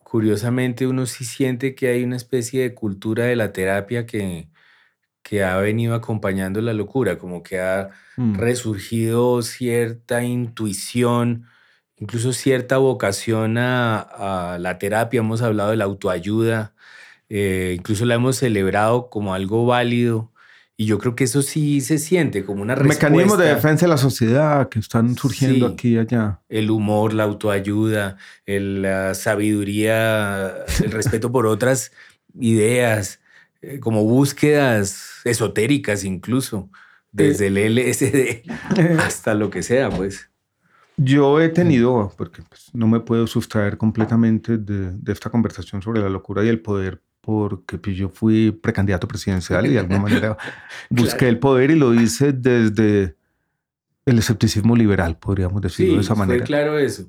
curiosamente 0.03 0.87
uno 0.87 1.05
sí 1.05 1.27
siente 1.27 1.75
que 1.75 1.89
hay 1.89 2.05
una 2.05 2.17
especie 2.17 2.63
de 2.63 2.75
cultura 2.75 3.25
de 3.25 3.37
la 3.37 3.53
terapia 3.53 4.07
que, 4.07 4.49
que 5.23 5.45
ha 5.45 5.59
venido 5.59 5.95
acompañando 5.95 6.63
la 6.63 6.73
locura, 6.73 7.19
como 7.19 7.43
que 7.43 7.61
ha 7.61 7.91
Mm. 8.17 8.39
resurgido 8.39 9.43
cierta 9.43 10.25
intuición, 10.25 11.49
incluso 11.99 12.33
cierta 12.33 12.79
vocación 12.79 13.59
a, 13.59 14.01
a 14.55 14.59
la 14.59 14.79
terapia. 14.79 15.21
Hemos 15.21 15.43
hablado 15.43 15.69
de 15.69 15.77
la 15.77 15.85
autoayuda, 15.85 16.75
eh, 17.29 17.75
incluso 17.77 18.07
la 18.07 18.15
hemos 18.15 18.37
celebrado 18.37 19.11
como 19.11 19.35
algo 19.35 19.67
válido. 19.67 20.30
Y 20.81 20.87
yo 20.87 20.97
creo 20.99 21.15
que 21.15 21.25
eso 21.25 21.43
sí 21.43 21.83
se 21.83 21.99
siente 21.99 22.43
como 22.43 22.63
una 22.63 22.75
respuesta. 22.75 23.11
Mecanismos 23.11 23.39
de 23.39 23.49
defensa 23.55 23.85
de 23.85 23.91
la 23.91 23.99
sociedad 23.99 24.71
que 24.71 24.79
están 24.79 25.15
surgiendo 25.15 25.67
Sí. 25.69 25.73
aquí 25.75 25.89
y 25.91 25.99
allá. 25.99 26.41
El 26.49 26.71
humor, 26.71 27.13
la 27.13 27.25
autoayuda, 27.25 28.17
el- 28.47 28.81
la 28.81 29.13
sabiduría, 29.15 30.55
el 30.83 30.91
respeto 30.91 31.31
por 31.31 31.45
otras 31.55 31.93
ideas, 32.39 33.21
eh, 33.61 33.79
como 33.79 34.05
búsquedas 34.05 35.21
esotéricas 35.25 36.03
incluso, 36.05 36.71
desde 37.13 37.49
el 37.49 37.59
LSD 37.59 38.45
hasta 39.01 39.35
lo 39.35 39.51
que 39.51 39.63
sea, 39.63 39.91
pues. 39.91 40.31
Yo 40.97 41.43
he 41.43 41.51
tenido, 41.51 42.11
porque 42.17 42.41
pues, 42.49 42.71
no 42.73 42.89
me 42.89 43.01
puedo 43.01 43.27
sustraer 43.27 43.77
completamente 43.77 44.57
de, 44.57 44.93
de 44.93 45.13
esta 45.13 45.29
conversación 45.29 45.83
sobre 45.83 46.01
la 46.01 46.09
locura 46.09 46.43
y 46.43 46.49
el 46.49 46.61
poder, 46.61 47.03
porque 47.31 47.79
pues, 47.79 47.97
yo 47.97 48.09
fui 48.09 48.51
precandidato 48.51 49.07
presidencial 49.07 49.65
y 49.67 49.71
de 49.71 49.79
alguna 49.79 50.01
manera 50.01 50.37
busqué 50.91 51.29
el 51.29 51.39
poder 51.39 51.71
y 51.71 51.77
lo 51.77 51.95
hice 51.95 52.33
desde 52.33 53.17
el 54.05 54.19
escepticismo 54.19 54.75
liberal, 54.75 55.17
podríamos 55.19 55.61
decirlo 55.63 55.93
Sí, 55.93 55.97
de 55.97 56.03
esa 56.03 56.15
fue 56.17 56.27
manera. 56.27 56.45
claro 56.45 56.79
eso. 56.79 57.09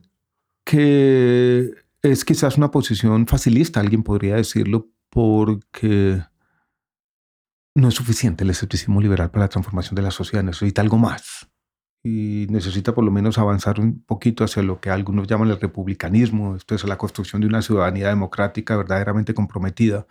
que 0.64 1.72
es 2.04 2.24
quizás 2.26 2.58
una 2.58 2.70
posición 2.72 3.26
facilista, 3.28 3.80
alguien 3.80 4.04
podría 4.04 4.36
decirlo, 4.36 4.90
porque 5.10 6.22
no 7.76 7.88
es 7.88 7.94
suficiente 7.96 8.44
el 8.44 8.50
escepticismo 8.52 9.02
liberal 9.02 9.32
para 9.32 9.46
la 9.46 9.50
transformación 9.50 9.96
de 9.96 10.02
la 10.04 10.12
sociedad, 10.12 10.44
necesita 10.44 10.82
algo 10.82 10.98
más. 10.98 11.50
Y 12.04 12.48
necesita 12.50 12.96
por 12.96 13.04
lo 13.04 13.12
menos 13.12 13.38
avanzar 13.38 13.80
un 13.80 14.02
poquito 14.04 14.44
hacia 14.44 14.64
lo 14.64 14.80
que 14.82 14.90
algunos 14.90 15.28
llaman 15.28 15.50
el 15.50 15.60
republicanismo, 15.60 16.56
esto 16.56 16.74
es 16.74 16.84
la 16.84 16.98
construcción 16.98 17.42
de 17.42 17.48
una 17.48 17.62
ciudadanía 17.62 18.08
democrática 18.08 18.76
verdaderamente 18.76 19.34
comprometida. 19.34 20.08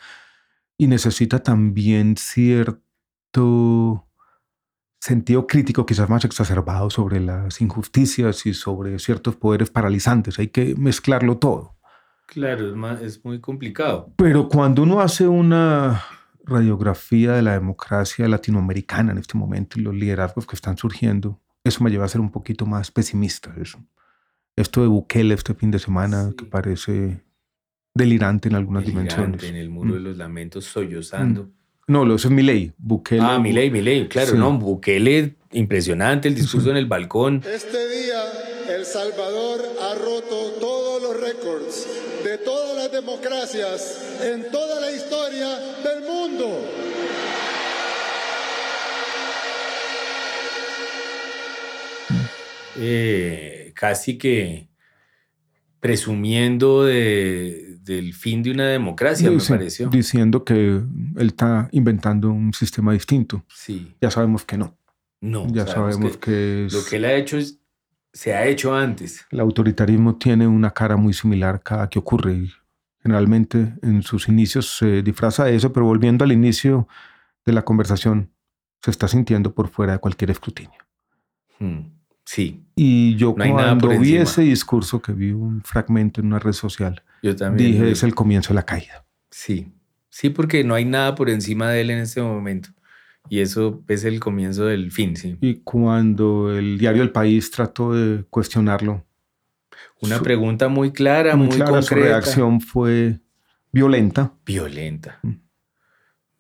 Y 0.79 0.87
necesita 0.87 1.43
también 1.43 2.17
cierto 2.17 4.07
sentido 5.01 5.47
crítico 5.47 5.87
quizás 5.87 6.09
más 6.09 6.25
exacerbado 6.25 6.91
sobre 6.91 7.21
las 7.21 7.61
injusticias 7.61 8.47
y 8.47 8.55
sobre 8.55 8.99
ciertos 8.99 9.37
poderes 9.37 9.71
paralizantes. 9.71 10.39
Hay 10.39 10.49
que 10.49 10.75
mezclarlo 10.77 11.39
todo. 11.39 11.77
Claro, 12.27 12.95
es, 12.95 13.03
es 13.03 13.25
muy 13.25 13.41
complicado. 13.41 14.13
Pero 14.17 14.49
cuando 14.49 14.83
uno 14.83 15.01
hace 15.01 15.27
una 15.27 16.05
radiografía 16.45 17.33
de 17.33 17.43
la 17.43 17.53
democracia 17.53 18.29
latinoamericana 18.29 19.13
en 19.13 19.19
este 19.19 19.37
momento 19.37 19.79
y 19.79 19.83
los 19.83 19.95
liderazgos 19.95 20.47
que 20.47 20.55
están 20.55 20.77
surgiendo, 20.77 21.41
eso 21.65 21.83
me 21.85 21.91
lleva 21.91 22.05
a 22.05 22.09
ser 22.09 22.21
un 22.21 22.31
poquito 22.31 22.67
más 22.67 22.91
pesimista. 22.91 23.55
Eso. 23.61 23.79
Esto 24.57 24.83
de 24.83 24.89
Bukele 24.89 25.35
este 25.35 25.55
fin 25.55 25.71
de 25.71 25.79
semana 25.79 26.33
que 26.37 26.45
parece 26.45 27.23
delirante 27.95 28.49
en 28.49 28.55
algunas 28.55 28.85
Delirante 28.85 29.15
dimensiones. 29.15 29.45
en 29.45 29.57
el 29.57 29.71
muro 29.71 29.95
de 29.95 30.01
Mm. 30.01 30.05
los 30.05 30.17
lamentos 30.17 30.65
sollozando. 30.65 31.51
No, 31.89 32.05
lo 32.05 32.15
eso 32.15 32.29
es 32.29 32.35
Milei. 32.35 32.73
Bukele. 32.79 33.23
Ah, 33.23 33.39
Milei, 33.39 33.71
Milei, 33.71 34.07
claro, 34.09 34.33
Sí. 34.33 34.37
no, 34.39 34.57
Bukele, 34.59 35.35
impresionante 35.53 36.29
el 36.29 36.35
discurso 36.37 36.71
en 36.71 36.77
el 36.77 36.87
balcón. 36.87 37.43
Este 37.45 37.89
día, 37.89 38.23
El 38.69 38.85
Salvador 38.87 39.61
ha 39.83 39.95
roto 39.97 40.53
todos 40.61 41.03
los 41.03 41.21
récords 41.21 41.89
de 42.25 42.39
todas 42.39 42.77
las 42.77 42.93
democracias 42.93 44.21
en 44.23 44.49
toda 44.53 44.81
la 44.81 44.93
historia 44.93 45.49
del 45.83 46.05
mundo. 46.05 46.47
Eh, 52.81 53.73
casi 53.75 54.17
que 54.19 54.69
presumiendo 55.81 56.85
de- 56.85 57.79
del 57.83 58.13
fin 58.15 58.43
de 58.43 58.51
una 58.51 58.67
democracia, 58.69 59.31
me 59.31 59.39
pareció. 59.43 59.89
Diciendo 59.89 60.45
que 60.45 60.55
él 61.17 61.27
está 61.27 61.69
inventando 61.73 62.31
un 62.31 62.53
sistema 62.53 62.93
distinto. 62.93 63.45
Sí. 63.49 63.95
Ya 64.01 64.11
sabemos 64.11 64.45
que 64.45 64.59
no. 64.59 64.77
No, 65.23 65.47
Ya 65.53 65.67
sabemos, 65.67 66.17
que, 66.17 66.67
es 66.67 66.73
lo 66.73 66.85
que 66.85 66.97
él 66.97 67.05
ha 67.05 67.15
hecho 67.15 67.37
es 67.37 67.59
se 68.13 68.35
ha 68.35 68.45
hecho 68.47 68.75
antes. 68.75 69.25
El 69.31 69.39
autoritarismo 69.41 70.17
tiene 70.17 70.47
una 70.49 70.71
cara 70.73 70.97
muy 70.97 71.13
similar 71.13 71.63
cada 71.63 71.89
que 71.89 71.99
ocurre. 71.99 72.49
Generalmente 73.03 73.73
en 73.83 74.03
sus 74.03 74.29
inicios 74.29 74.77
se 74.79 75.03
disfraza 75.03 75.45
de 75.45 75.55
eso, 75.55 75.73
pero 75.73 75.87
volviendo 75.87 76.25
al 76.25 76.33
inicio 76.33 76.89
de 77.47 77.53
la 77.53 77.63
conversación, 77.63 78.31
se 78.83 78.91
está 78.91 79.07
sintiendo 79.09 79.55
por 79.55 79.69
fuera 79.69 79.93
de 79.95 79.99
cualquier 80.01 80.31
escrutinio. 80.31 80.79
Hmm, 81.59 81.81
Sí, 82.25 82.65
Y 82.83 83.15
yo 83.17 83.35
No 83.37 83.53
cuando 83.53 83.89
vi 83.91 83.97
encima. 83.97 84.23
ese 84.23 84.41
discurso 84.43 85.03
que 85.03 85.13
vi 85.13 85.33
un 85.33 85.63
fragmento 85.63 86.23
en 86.23 86.29
una 86.29 86.39
red 86.39 86.53
social, 86.55 87.03
yo 87.23 87.37
también. 87.37 87.73
dije 87.73 87.91
es 87.91 88.03
el 88.03 88.15
comienzo 88.15 88.51
de 88.51 88.55
la 88.55 88.63
caída. 88.65 89.05
Sí, 89.31 89.73
sí, 90.09 90.31
porque 90.31 90.65
no 90.65 90.75
hay 90.75 90.87
nada 90.87 91.15
por 91.15 91.29
encima 91.29 91.69
de 91.71 91.83
él 91.83 91.91
en 91.91 91.99
este 91.99 92.23
momento. 92.23 92.71
Y 93.29 93.41
eso 93.41 93.83
es 93.87 94.05
el 94.05 94.19
comienzo 94.19 94.65
del 94.65 94.91
fin, 94.93 95.15
sí. 95.15 95.37
Y 95.43 95.57
cuando 95.57 96.57
el 96.57 96.79
diario 96.79 97.03
El 97.03 97.11
País 97.11 97.51
trató 97.51 97.93
de 97.93 98.25
cuestionarlo, 98.31 99.05
Una 100.01 100.17
Su- 100.17 100.23
pregunta 100.25 100.69
muy 100.69 100.91
clara, 100.93 101.37
muy, 101.37 101.49
muy 101.49 101.57
clara, 101.57 101.83
su 101.83 101.91
concreta. 101.91 102.09
reacción 102.21 102.61
fue 102.63 103.19
violenta. 103.73 104.33
Violenta. 104.47 105.19
Mm. 105.23 105.33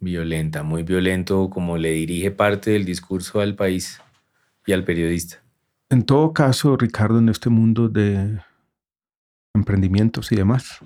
Violenta, 0.01 0.63
muy 0.63 0.83
violento, 0.83 1.51
como 1.51 1.77
le 1.77 1.91
dirige 1.91 2.31
parte 2.31 2.71
del 2.71 2.87
discurso 2.87 3.41
al 3.41 3.55
país 3.55 4.01
y 4.67 4.73
al 4.73 4.85
periodista. 4.85 5.43
En 5.91 6.05
todo 6.05 6.33
caso, 6.33 6.77
Ricardo, 6.77 7.19
en 7.19 7.29
este 7.29 7.51
mundo 7.51 7.89
de 7.89 8.41
emprendimientos 9.55 10.31
y 10.31 10.37
demás, 10.37 10.79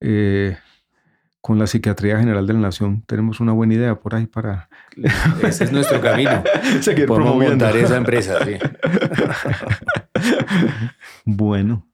eh, 0.00 0.56
con 1.40 1.58
la 1.58 1.66
Psiquiatría 1.68 2.18
General 2.18 2.46
de 2.46 2.54
la 2.54 2.58
Nación 2.58 3.04
tenemos 3.06 3.38
una 3.38 3.52
buena 3.52 3.74
idea 3.74 3.94
por 4.00 4.14
ahí 4.14 4.26
para 4.26 4.68
Ese 5.42 5.64
es 5.64 5.72
nuestro 5.72 6.00
camino. 6.00 6.42
seguir 6.80 7.06
Podemos 7.06 7.28
promoviendo. 7.28 7.64
montar 7.64 7.80
esa 7.80 7.96
empresa, 7.96 8.44
sí. 8.44 8.58
bueno, 11.24 11.86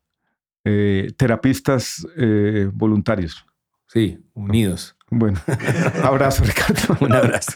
eh, 0.65 1.13
terapistas 1.19 2.07
eh, 2.17 2.71
voluntarios. 2.73 3.45
Sí, 3.87 4.19
unidos. 4.35 4.97
Bueno, 5.11 5.39
abrazo, 6.05 6.45
Ricardo. 6.45 6.97
Un 7.01 7.13
abrazo. 7.13 7.53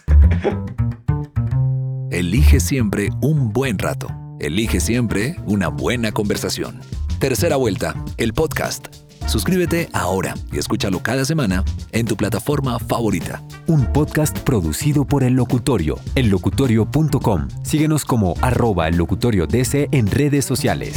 Elige 2.11 2.61
siempre 2.61 3.09
un 3.23 3.53
buen 3.53 3.79
rato. 3.79 4.09
Elige 4.45 4.79
siempre 4.79 5.37
una 5.47 5.69
buena 5.69 6.13
conversación. 6.13 6.79
Tercera 7.19 7.57
vuelta, 7.57 7.95
el 8.19 8.35
podcast. 8.35 8.89
Suscríbete 9.27 9.89
ahora 9.95 10.35
y 10.53 10.59
escúchalo 10.59 11.03
cada 11.03 11.25
semana 11.25 11.65
en 11.93 12.05
tu 12.05 12.15
plataforma 12.15 12.79
favorita. 12.79 13.43
Un 13.69 13.91
podcast 13.91 14.39
producido 14.41 15.07
por 15.07 15.25
El 15.25 15.33
Locutorio, 15.33 15.99
ellocutorio.com. 16.15 17.49
Síguenos 17.63 18.05
como 18.05 18.35
arroba 18.43 18.87
el 18.87 18.99
locutorio 18.99 19.47
DC 19.47 19.89
en 19.93 20.09
redes 20.09 20.45
sociales. 20.45 20.95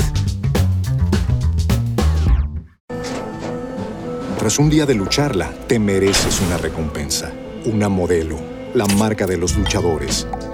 Tras 4.40 4.60
un 4.60 4.70
día 4.70 4.86
de 4.86 4.94
lucharla, 4.94 5.54
te 5.68 5.80
mereces 5.80 6.42
una 6.42 6.58
recompensa, 6.58 7.32
una 7.64 7.88
modelo, 7.88 8.38
la 8.74 8.88
marca 8.88 9.26
de 9.26 9.38
los 9.38 9.56
luchadores. 9.56 10.28